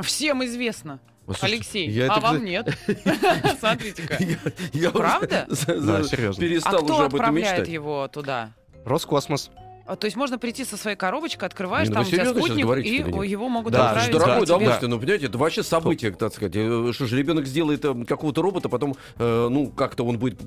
Всем 0.00 0.44
известно. 0.44 1.00
Слушайте, 1.34 1.56
Алексей, 1.56 1.90
я 1.90 2.04
а 2.04 2.16
это, 2.16 2.20
вам 2.20 2.44
нет. 2.44 2.68
Смотрите-ка. 3.58 4.16
Я, 4.20 4.36
я 4.72 4.88
уже 4.90 4.98
Правда? 4.98 5.46
Да, 5.48 6.02
серьезно. 6.04 6.44
А 6.44 6.48
перестал 6.48 6.84
кто 6.84 6.94
уже 6.94 6.94
об 6.94 7.14
этом 7.14 7.20
отправляет 7.20 7.58
мечтать. 7.58 7.68
его 7.68 8.08
туда? 8.08 8.52
Роскосмос. 8.84 9.50
А, 9.90 9.96
То 9.96 10.04
есть 10.04 10.16
можно 10.16 10.38
прийти 10.38 10.64
со 10.64 10.76
своей 10.76 10.96
коробочкой, 10.96 11.48
открываешь, 11.48 11.88
Не, 11.88 11.94
ну 11.94 12.00
там 12.00 12.06
у 12.06 12.10
тебя 12.10 12.26
спутник, 12.26 12.64
говорите 12.64 12.88
и 12.88 13.28
его 13.28 13.48
могут 13.48 13.72
Да, 13.72 13.88
отправить. 13.90 14.12
же 14.12 14.18
дорогое 14.18 14.42
удовольствие, 14.42 14.88
ну, 14.88 15.00
понимаете, 15.00 15.26
это 15.26 15.36
вообще 15.36 15.64
событие, 15.64 16.12
так 16.12 16.32
сказать. 16.32 16.52
Э, 16.54 16.92
Что 16.92 17.06
же, 17.06 17.18
ребенок 17.18 17.46
сделает 17.46 17.84
э, 17.84 18.04
какого-то 18.04 18.40
робота, 18.40 18.68
потом, 18.68 18.94
э, 19.18 19.48
ну, 19.50 19.68
как-то 19.68 20.04
он 20.04 20.18
будет 20.18 20.38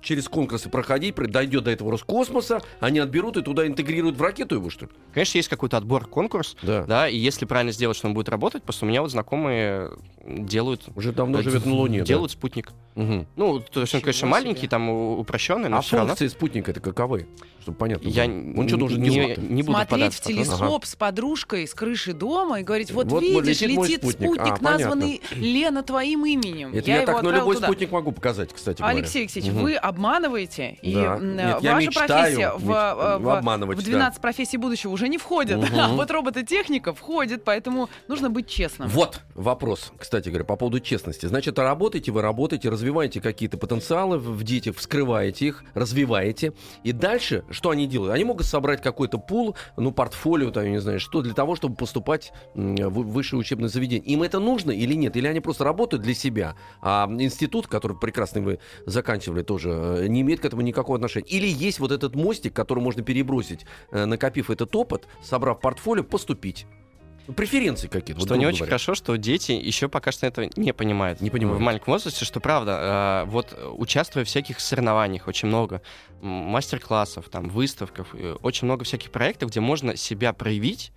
через 0.00 0.28
конкурсы 0.28 0.68
проходить, 0.68 1.16
дойдет 1.16 1.64
до 1.64 1.72
этого 1.72 1.90
Роскосмоса, 1.90 2.60
они 2.78 3.00
отберут 3.00 3.36
и 3.36 3.42
туда 3.42 3.66
интегрируют 3.66 4.16
в 4.16 4.22
ракету 4.22 4.54
его, 4.54 4.70
что 4.70 4.84
ли? 4.84 4.92
Конечно, 5.12 5.38
есть 5.38 5.48
какой-то 5.48 5.76
отбор, 5.76 6.06
конкурс, 6.06 6.56
Да. 6.62 6.84
да, 6.84 7.08
и 7.08 7.16
если 7.16 7.46
правильно 7.46 7.72
сделать, 7.72 7.96
что 7.96 8.06
он 8.06 8.14
будет 8.14 8.28
работать, 8.28 8.62
просто 8.62 8.84
у 8.86 8.88
меня 8.88 9.02
вот 9.02 9.10
знакомые 9.10 9.90
делают... 10.24 10.84
Уже 10.94 11.12
давно 11.12 11.42
живет 11.42 11.66
на 11.66 11.74
Луне, 11.74 11.98
да? 12.00 12.04
Делают 12.04 12.30
спутник. 12.30 12.70
Мгм. 12.94 13.26
Ну, 13.36 13.58
то 13.60 13.80
есть 13.80 13.94
он, 13.94 14.02
конечно, 14.02 14.20
себе. 14.20 14.30
маленький, 14.30 14.68
там 14.68 14.88
упрощенный, 14.90 15.68
но 15.70 15.78
А 15.78 15.80
все 15.80 15.96
равно. 15.96 16.10
функции 16.10 16.28
спутника 16.28 16.70
это 16.70 16.80
каковы? 16.80 17.26
Чтобы 17.62 17.78
понятно 17.78 18.06
Я 18.08 18.26
было. 18.26 18.34
Он 18.56 18.68
что, 18.68 18.76
должен 18.76 19.00
не, 19.00 19.10
делать? 19.10 19.38
не 19.38 19.62
буду 19.62 19.76
Смотреть 19.78 20.14
в 20.14 20.20
в 20.20 20.20
телескоп 20.22 20.84
с 20.84 20.94
подружкой 20.96 21.66
с 21.66 21.74
крыши 21.74 22.12
дома 22.12 22.60
и 22.60 22.62
говорить, 22.62 22.90
вот, 22.90 23.06
Вот 23.06 23.22
видишь, 23.22 23.60
летит 23.62 23.78
летит 23.82 23.98
спутник. 24.02 24.12
спутник, 24.34 24.40
А, 24.40 24.56
понятно. 24.56 24.70
названный 24.70 25.20
Лена 25.32 25.82
твоим 25.82 26.26
именем. 26.26 26.74
Это 26.74 26.90
я, 26.90 26.96
его 26.96 27.06
так, 27.06 27.14
но 27.14 27.18
отправил 27.20 27.40
любой 27.40 27.54
туда. 27.56 27.66
спутник 27.68 27.90
могу 27.92 28.12
показать, 28.12 28.52
кстати 28.52 28.78
говоря. 28.78 28.96
Алексей 28.98 29.20
Алексеевич, 29.22 29.52
Мгм. 29.52 29.62
вы 29.62 29.74
обманываете, 29.76 30.78
и 30.82 30.94
Да. 30.94 31.18
Нет, 31.20 31.62
я 31.62 31.74
ваша 31.74 31.86
мечтаю 31.86 32.08
профессия 32.08 32.52
в, 32.56 32.70
э, 32.70 33.18
в- 33.18 33.22
в 33.22 33.40
да. 33.84 33.90
12 33.90 34.20
профессий 34.20 34.56
будущего 34.56 34.90
уже 34.92 35.08
не 35.08 35.18
входит, 35.18 35.58
Мгм. 35.58 35.80
а 35.80 35.88
вот 35.88 36.10
робототехника 36.10 36.92
входит, 36.94 37.44
поэтому 37.44 37.88
нужно 38.08 38.28
быть 38.30 38.48
честным. 38.48 38.88
Вот 38.88 39.20
вопрос, 39.34 39.92
кстати 39.98 40.28
говоря, 40.28 40.44
по 40.44 40.56
поводу 40.56 40.80
честности. 40.80 41.26
Значит, 41.26 41.58
работаете 41.58 42.10
вы, 42.12 42.22
работаете, 42.22 42.68
развиваете 42.68 43.20
какие-то 43.20 43.56
потенциалы 43.56 44.18
в 44.18 44.32
в 44.32 44.44
детях, 44.44 44.76
вскрываете 44.76 45.46
их, 45.46 45.62
развиваете. 45.74 46.52
И 46.82 46.92
дальше 46.92 47.44
что 47.50 47.70
они 47.70 47.86
делают? 47.86 48.12
Они 48.14 48.24
могут 48.32 48.46
собрать 48.46 48.80
какой-то 48.80 49.18
пул, 49.18 49.56
ну, 49.76 49.92
портфолио, 49.92 50.50
там, 50.50 50.64
я 50.64 50.70
не 50.70 50.80
знаю, 50.80 51.00
что, 51.00 51.20
для 51.20 51.34
того, 51.34 51.54
чтобы 51.54 51.74
поступать 51.76 52.32
в 52.54 52.88
высшее 52.88 53.38
учебное 53.38 53.68
заведение. 53.68 54.06
Им 54.06 54.22
это 54.22 54.38
нужно 54.38 54.70
или 54.70 54.94
нет? 54.94 55.16
Или 55.16 55.26
они 55.26 55.40
просто 55.40 55.64
работают 55.64 56.02
для 56.02 56.14
себя? 56.14 56.56
А 56.80 57.06
институт, 57.10 57.66
который 57.66 57.98
прекрасный 57.98 58.40
вы 58.40 58.58
заканчивали 58.86 59.42
тоже, 59.42 59.70
э, 59.70 60.06
не 60.06 60.22
имеет 60.22 60.40
к 60.40 60.46
этому 60.46 60.62
никакого 60.62 60.96
отношения? 60.96 61.26
Или 61.28 61.46
есть 61.46 61.78
вот 61.78 61.92
этот 61.92 62.16
мостик, 62.16 62.54
который 62.54 62.82
можно 62.82 63.02
перебросить, 63.02 63.66
э, 63.90 64.06
накопив 64.06 64.48
этот 64.48 64.74
опыт, 64.74 65.06
собрав 65.22 65.60
портфолио, 65.60 66.02
поступить? 66.02 66.66
Преференции 67.36 67.86
какие-то. 67.88 68.20
вот 68.20 68.26
Что 68.28 68.34
не 68.36 68.40
грубо 68.40 68.48
очень 68.48 68.58
говоря. 68.58 68.70
хорошо, 68.70 68.94
что 68.94 69.16
дети 69.16 69.52
еще 69.52 69.88
пока 69.88 70.10
что 70.12 70.26
этого 70.26 70.48
не 70.56 70.72
понимают. 70.72 71.20
Не 71.20 71.30
понимают. 71.30 71.60
В 71.60 71.62
маленьком 71.62 71.92
возрасте, 71.92 72.24
что 72.24 72.40
правда, 72.40 73.24
э, 73.26 73.30
вот 73.30 73.56
участвуя 73.76 74.24
в 74.24 74.28
всяких 74.28 74.60
соревнованиях, 74.60 75.28
очень 75.28 75.48
много 75.48 75.82
мастер-классов, 76.20 77.28
там, 77.30 77.48
выставках, 77.48 78.08
э, 78.14 78.36
очень 78.42 78.66
много 78.66 78.84
всяких 78.84 79.10
проектов, 79.10 79.50
где 79.50 79.60
можно 79.60 79.96
себя 79.96 80.32
проявить, 80.32 80.92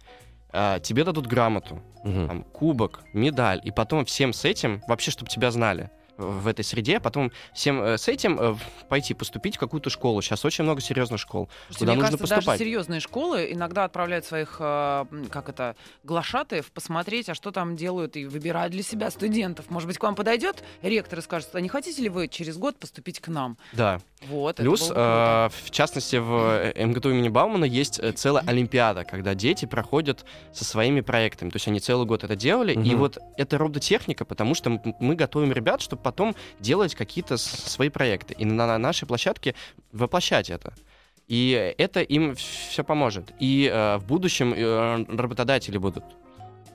э, 0.53 0.79
тебе 0.81 1.03
дадут 1.03 1.27
грамоту, 1.27 1.81
Мгм. 2.03 2.27
там, 2.27 2.43
кубок, 2.43 3.01
медаль, 3.13 3.61
и 3.63 3.71
потом 3.71 4.05
всем 4.05 4.33
с 4.33 4.45
этим, 4.45 4.81
вообще, 4.87 5.11
чтобы 5.11 5.29
тебя 5.29 5.51
знали 5.51 5.89
в 6.17 6.47
этой 6.47 6.63
среде, 6.63 6.97
а 6.97 6.99
потом 6.99 7.31
всем 7.53 7.81
э, 7.81 7.97
с 7.97 8.07
этим 8.07 8.39
э, 8.39 8.55
пойти 8.89 9.13
поступить 9.13 9.57
в 9.57 9.59
какую-то 9.59 9.89
школу. 9.89 10.21
Сейчас 10.21 10.45
очень 10.45 10.63
много 10.63 10.81
серьезных 10.81 11.19
школ. 11.19 11.49
Слушайте, 11.67 11.79
куда 11.79 11.91
мне 11.91 12.01
нужно 12.01 12.17
кажется, 12.17 12.35
поступать. 12.35 12.45
даже 12.45 12.57
серьезные 12.59 12.99
школы 12.99 13.47
иногда 13.51 13.83
отправляют 13.83 14.25
своих, 14.25 14.57
э, 14.59 15.05
как 15.29 15.49
это, 15.49 15.75
глашатаев 16.03 16.71
посмотреть, 16.71 17.29
а 17.29 17.35
что 17.35 17.51
там 17.51 17.75
делают, 17.75 18.15
и 18.15 18.25
выбирают 18.25 18.71
для 18.71 18.83
себя 18.83 19.11
студентов. 19.11 19.69
Может 19.69 19.87
быть, 19.87 19.97
к 19.97 20.03
вам 20.03 20.15
подойдет 20.15 20.63
ректор 20.81 21.19
и 21.19 21.21
скажет, 21.21 21.49
а 21.53 21.61
не 21.61 21.69
хотите 21.69 22.01
ли 22.01 22.09
вы 22.09 22.27
через 22.27 22.57
год 22.57 22.77
поступить 22.77 23.19
к 23.19 23.27
нам? 23.27 23.57
Да. 23.73 23.99
Вот, 24.29 24.57
Плюс, 24.57 24.91
э, 24.93 24.93
в 24.95 25.71
частности, 25.71 26.17
в 26.17 26.71
э, 26.75 26.85
МГТУ 26.85 27.11
имени 27.11 27.29
Баумана 27.29 27.65
есть 27.65 27.99
э, 27.99 28.11
целая 28.11 28.43
олимпиада, 28.45 29.03
когда 29.03 29.35
дети 29.35 29.65
проходят 29.65 30.25
со 30.53 30.63
своими 30.65 31.01
проектами. 31.01 31.49
То 31.49 31.57
есть 31.57 31.67
они 31.67 31.79
целый 31.79 32.05
год 32.05 32.23
это 32.23 32.35
делали. 32.35 32.73
И 32.73 32.77
Мгм. 32.77 32.97
вот 32.97 33.17
это 33.37 33.57
робототехника, 33.57 34.25
потому 34.25 34.55
что 34.55 34.81
мы 34.99 35.15
готовим 35.15 35.51
ребят, 35.51 35.81
чтобы 35.81 36.01
потом 36.01 36.35
делать 36.59 36.95
какие-то 36.95 37.37
свои 37.37 37.89
проекты. 37.89 38.33
И 38.37 38.45
на, 38.45 38.67
на 38.67 38.77
нашей 38.77 39.07
площадке 39.07 39.55
воплощать 39.91 40.49
это. 40.49 40.73
И 41.27 41.73
это 41.77 42.01
им 42.01 42.35
все 42.35 42.83
поможет. 42.83 43.33
И 43.39 43.69
э, 43.71 43.97
в 43.97 44.05
будущем 44.05 44.53
э, 44.55 45.05
работодатели 45.15 45.77
будут 45.77 46.03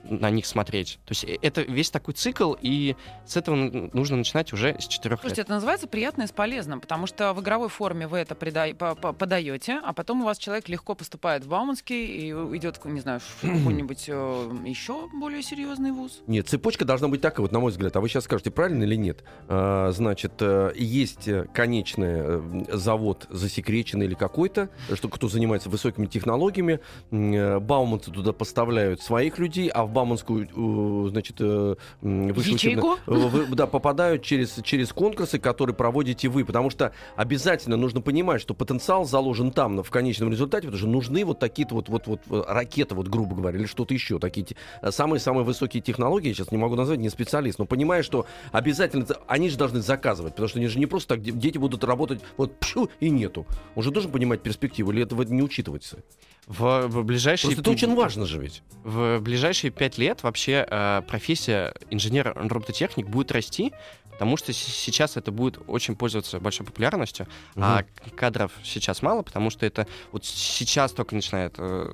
на 0.03 0.29
них 0.29 0.45
смотреть. 0.45 0.99
То 1.05 1.11
есть 1.11 1.23
э, 1.23 1.37
это 1.41 1.61
весь 1.61 1.89
такой 1.89 2.13
цикл, 2.13 2.55
и 2.61 2.95
с 3.25 3.37
этого 3.37 3.55
нужно 3.55 4.17
начинать 4.17 4.53
уже 4.53 4.75
с 4.79 4.87
четырех 4.87 5.17
лет. 5.17 5.21
Слушайте, 5.21 5.41
это 5.41 5.51
называется 5.51 5.87
приятное 5.87 6.27
с 6.27 6.31
полезным, 6.31 6.81
потому 6.81 7.07
что 7.07 7.33
в 7.33 7.41
игровой 7.41 7.69
форме 7.69 8.07
вы 8.07 8.19
это 8.19 8.35
прида- 8.35 8.73
подаете, 9.13 9.79
а 9.83 9.93
потом 9.93 10.21
у 10.21 10.25
вас 10.25 10.37
человек 10.37 10.69
легко 10.69 10.95
поступает 10.95 11.45
в 11.45 11.49
Бауманский 11.49 12.05
и 12.05 12.31
идет, 12.57 12.83
не 12.85 12.99
знаю, 12.99 13.19
в 13.19 13.41
какой-нибудь 13.41 14.05
э, 14.07 14.49
еще 14.65 15.07
более 15.13 15.43
серьезный 15.43 15.91
вуз. 15.91 16.21
Нет, 16.27 16.47
цепочка 16.47 16.85
должна 16.85 17.07
быть 17.07 17.21
такая, 17.21 17.41
вот 17.41 17.51
на 17.51 17.59
мой 17.59 17.71
взгляд. 17.71 17.95
А 17.95 18.01
вы 18.01 18.09
сейчас 18.09 18.25
скажете, 18.25 18.51
правильно 18.51 18.83
или 18.83 18.95
нет? 18.95 19.23
А, 19.47 19.91
значит, 19.91 20.33
э, 20.39 20.73
есть 20.75 21.29
конечный 21.53 22.65
завод 22.71 23.27
засекреченный 23.29 24.05
или 24.05 24.15
какой-то, 24.15 24.69
что 24.93 25.09
кто 25.09 25.27
занимается 25.27 25.69
высокими 25.69 26.07
технологиями, 26.07 26.79
Бауманцы 27.11 28.11
туда 28.11 28.33
поставляют 28.33 29.01
своих 29.01 29.37
людей, 29.37 29.69
а 29.69 29.85
в 29.85 29.90
Бауманскую, 29.91 31.09
значит, 31.09 31.39
Ячейку? 31.39 32.97
Вы, 33.05 33.55
да, 33.55 33.67
попадают 33.67 34.23
через, 34.23 34.59
через 34.63 34.91
конкурсы, 34.93 35.39
которые 35.39 35.75
проводите 35.75 36.27
вы. 36.27 36.45
Потому 36.45 36.69
что 36.69 36.93
обязательно 37.15 37.77
нужно 37.77 38.01
понимать, 38.01 38.41
что 38.41 38.53
потенциал 38.53 39.05
заложен 39.05 39.51
там, 39.51 39.83
в 39.83 39.89
конечном 39.89 40.31
результате, 40.31 40.67
потому 40.67 40.79
что 40.79 40.87
нужны 40.87 41.25
вот 41.25 41.39
такие-то 41.39 41.75
вот, 41.75 41.89
вот, 41.89 42.07
вот 42.07 42.21
ракеты, 42.47 42.95
вот, 42.95 43.07
грубо 43.07 43.35
говоря, 43.35 43.59
или 43.59 43.65
что-то 43.65 43.93
еще. 43.93 44.19
Такие 44.19 44.47
самые-самые 44.87 45.43
высокие 45.43 45.81
технологии, 45.81 46.29
я 46.29 46.33
сейчас 46.33 46.51
не 46.51 46.57
могу 46.57 46.75
назвать, 46.75 46.99
не 46.99 47.09
специалист, 47.09 47.59
но 47.59 47.65
понимаю, 47.65 48.03
что 48.03 48.25
обязательно 48.51 49.05
они 49.27 49.49
же 49.49 49.57
должны 49.57 49.81
заказывать, 49.81 50.33
потому 50.33 50.49
что 50.49 50.59
они 50.59 50.67
же 50.67 50.79
не 50.79 50.85
просто 50.85 51.15
так, 51.15 51.23
дети 51.23 51.57
будут 51.57 51.83
работать 51.83 52.21
вот 52.37 52.57
пшу, 52.59 52.89
и 52.99 53.09
нету. 53.09 53.45
Он 53.75 53.83
же 53.83 53.91
должен 53.91 54.11
понимать 54.11 54.41
перспективу, 54.41 54.91
или 54.91 55.03
этого 55.03 55.23
не 55.23 55.41
учитывается? 55.41 56.03
В, 56.51 56.87
в 56.87 57.05
ближайшие... 57.05 57.55
Просто 57.55 57.61
это 57.61 57.71
очень 57.71 57.95
важно 57.95 58.25
же 58.25 58.37
ведь. 58.37 58.61
В 58.83 59.19
ближайшие 59.19 59.71
пять 59.71 59.97
лет 59.97 60.21
вообще 60.21 60.67
э, 60.69 61.01
профессия 61.07 61.73
инженер-робототехник 61.89 63.07
будет 63.07 63.31
расти, 63.31 63.71
потому 64.11 64.35
что 64.35 64.51
сейчас 64.51 65.15
это 65.15 65.31
будет 65.31 65.59
очень 65.67 65.95
пользоваться 65.95 66.41
большой 66.41 66.65
популярностью, 66.65 67.25
угу. 67.55 67.63
а 67.63 67.85
кадров 68.17 68.51
сейчас 68.65 69.01
мало, 69.01 69.21
потому 69.21 69.49
что 69.49 69.65
это 69.65 69.87
вот 70.11 70.25
сейчас 70.25 70.91
только 70.91 71.15
начинает 71.15 71.55
э, 71.57 71.93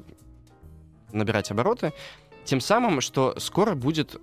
набирать 1.12 1.52
обороты. 1.52 1.93
Тем 2.43 2.60
самым, 2.60 3.02
что 3.02 3.36
скоро 3.38 3.76
будет 3.76 4.20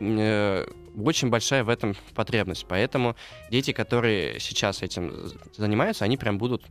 э, 0.00 0.66
очень 0.96 1.28
большая 1.28 1.62
в 1.62 1.68
этом 1.68 1.94
потребность. 2.14 2.64
Поэтому 2.66 3.16
дети, 3.50 3.72
которые 3.72 4.40
сейчас 4.40 4.82
этим 4.82 5.12
занимаются, 5.54 6.06
они 6.06 6.16
прям 6.16 6.38
будут 6.38 6.64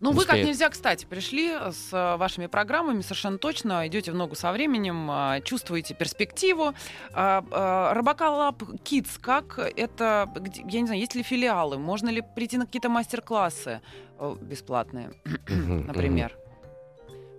ну, 0.00 0.12
вы 0.12 0.24
как 0.24 0.36
нельзя, 0.36 0.68
кстати, 0.68 1.04
пришли 1.04 1.50
с 1.70 1.92
э, 1.92 2.16
вашими 2.16 2.46
программами 2.46 3.00
совершенно 3.00 3.38
точно, 3.38 3.86
идете 3.88 4.12
в 4.12 4.14
ногу 4.14 4.36
со 4.36 4.52
временем, 4.52 5.10
а, 5.10 5.40
чувствуете 5.40 5.94
перспективу. 5.94 6.72
А, 7.12 7.44
а, 7.50 7.94
Робокалаб 7.94 8.62
Kids, 8.84 9.18
как 9.20 9.58
это, 9.58 10.28
я 10.68 10.80
не 10.80 10.86
знаю, 10.86 11.00
есть 11.00 11.14
ли 11.16 11.22
филиалы, 11.22 11.78
можно 11.78 12.10
ли 12.10 12.22
прийти 12.36 12.58
на 12.58 12.66
какие-то 12.66 12.88
мастер-классы 12.88 13.80
э, 14.18 14.36
бесплатные, 14.40 15.10
например? 15.48 16.36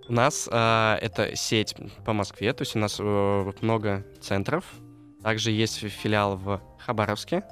У 0.09 0.13
нас 0.13 0.49
э, 0.51 0.97
это 1.01 1.35
сеть 1.35 1.75
по 2.03 2.13
Москве, 2.13 2.51
то 2.53 2.63
есть 2.63 2.75
у 2.75 2.79
нас 2.79 2.97
э, 2.99 3.51
много 3.61 4.03
центров. 4.19 4.65
Также 5.23 5.51
есть 5.51 5.77
филиал 5.77 6.35
в 6.35 6.61
Хабаровске. 6.79 7.43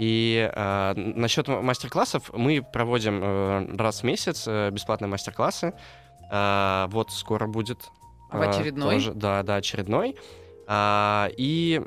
И 0.00 0.50
э, 0.50 0.92
насчет 0.96 1.46
мастер-классов 1.46 2.30
мы 2.32 2.62
проводим 2.62 3.20
э, 3.22 3.76
раз 3.76 4.00
в 4.00 4.04
месяц 4.04 4.44
э, 4.48 4.70
бесплатные 4.70 5.10
мастер-классы. 5.10 5.74
Э, 6.32 6.86
вот 6.88 7.12
скоро 7.12 7.46
будет. 7.46 7.90
Э, 8.32 8.38
в 8.38 8.40
очередной? 8.40 8.94
Тоже, 8.94 9.12
да, 9.12 9.42
да, 9.42 9.56
очередной. 9.56 10.16
Э, 10.66 11.28
и 11.36 11.82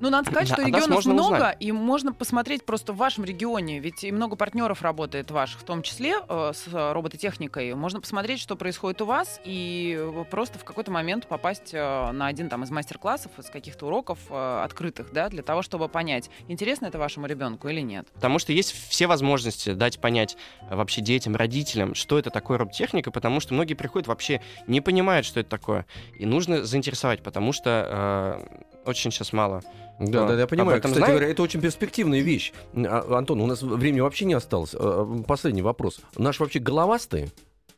ну, 0.00 0.10
надо 0.10 0.30
сказать, 0.30 0.48
что 0.48 0.62
регионов 0.62 1.04
много, 1.06 1.34
узнать. 1.34 1.56
и 1.60 1.72
можно 1.72 2.12
посмотреть 2.12 2.64
просто 2.64 2.92
в 2.92 2.96
вашем 2.96 3.24
регионе, 3.24 3.80
ведь 3.80 4.04
и 4.04 4.12
много 4.12 4.36
партнеров 4.36 4.82
работает 4.82 5.30
ваших, 5.30 5.60
в 5.60 5.64
том 5.64 5.82
числе 5.82 6.16
э, 6.28 6.52
с 6.54 6.66
робототехникой. 6.72 7.74
Можно 7.74 8.00
посмотреть, 8.00 8.40
что 8.40 8.56
происходит 8.56 9.00
у 9.02 9.06
вас, 9.06 9.40
и 9.44 9.98
просто 10.30 10.58
в 10.58 10.64
какой-то 10.64 10.90
момент 10.90 11.26
попасть 11.26 11.72
э, 11.72 12.10
на 12.12 12.26
один 12.26 12.48
там 12.48 12.62
из 12.64 12.70
мастер-классов, 12.70 13.32
из 13.38 13.46
каких-то 13.46 13.86
уроков 13.86 14.18
э, 14.30 14.62
открытых, 14.64 15.12
да, 15.12 15.28
для 15.28 15.42
того, 15.42 15.62
чтобы 15.62 15.88
понять, 15.88 16.30
интересно 16.48 16.86
это 16.86 16.98
вашему 16.98 17.26
ребенку 17.26 17.68
или 17.68 17.80
нет. 17.80 18.08
Потому 18.14 18.38
что 18.38 18.52
есть 18.52 18.74
все 18.88 19.06
возможности 19.06 19.72
дать 19.72 19.98
понять 20.00 20.36
э, 20.68 20.76
вообще 20.76 21.00
детям, 21.00 21.36
родителям, 21.36 21.94
что 21.94 22.18
это 22.18 22.30
такое 22.30 22.58
робототехника, 22.58 23.10
потому 23.10 23.40
что 23.40 23.54
многие 23.54 23.74
приходят 23.74 24.06
вообще 24.06 24.42
не 24.66 24.80
понимают, 24.80 25.26
что 25.26 25.40
это 25.40 25.48
такое, 25.48 25.86
и 26.18 26.26
нужно 26.26 26.64
заинтересовать, 26.64 27.22
потому 27.22 27.52
что 27.52 28.46
э, 28.52 28.75
очень 28.86 29.10
сейчас 29.10 29.32
мало 29.32 29.62
да, 29.98 30.26
да, 30.26 30.38
я 30.38 30.46
понимаю. 30.46 30.80
Кстати 30.80 30.98
знает? 30.98 31.14
говоря, 31.14 31.30
это 31.30 31.42
очень 31.42 31.60
перспективная 31.60 32.20
вещь. 32.20 32.52
А, 32.74 33.16
Антон, 33.16 33.40
у 33.40 33.46
нас 33.46 33.62
времени 33.62 34.00
вообще 34.00 34.26
не 34.26 34.34
осталось. 34.34 34.74
А, 34.74 35.22
последний 35.26 35.62
вопрос. 35.62 36.00
Наши 36.16 36.42
вообще 36.42 36.58
головастые? 36.58 37.30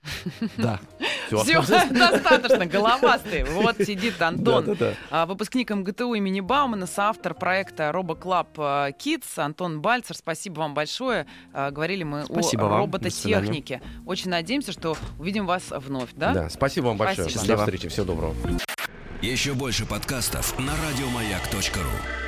Да. 0.56 0.80
Все, 1.28 1.62
достаточно, 1.90 2.66
головастый. 2.66 3.44
Вот 3.44 3.76
сидит 3.78 4.20
Антон, 4.20 4.64
да, 4.64 4.74
да, 4.74 4.94
да. 5.10 5.26
выпускник 5.26 5.70
МГТУ 5.70 6.14
имени 6.14 6.40
Баумана, 6.40 6.86
соавтор 6.86 7.34
проекта 7.34 7.90
RoboClub 7.94 8.94
Kids. 8.98 9.24
Антон 9.36 9.80
Бальцер, 9.80 10.16
спасибо 10.16 10.60
вам 10.60 10.74
большое. 10.74 11.26
А, 11.52 11.70
говорили 11.70 12.02
мы 12.02 12.24
спасибо 12.24 12.66
о 12.66 12.68
вам. 12.68 12.78
робототехнике. 12.80 13.82
Очень 14.06 14.30
надеемся, 14.30 14.72
что 14.72 14.96
увидим 15.18 15.46
вас 15.46 15.64
вновь. 15.70 16.10
Да, 16.14 16.32
да 16.32 16.50
спасибо 16.50 16.86
вам 16.86 16.96
большое. 16.96 17.28
Спасибо. 17.28 17.56
До 17.56 17.62
встречи, 17.64 17.88
всего 17.88 18.06
доброго. 18.06 18.34
Еще 19.22 19.54
больше 19.54 19.84
подкастов 19.84 20.58
на 20.58 20.72
радиомаяк.ру 20.72 22.27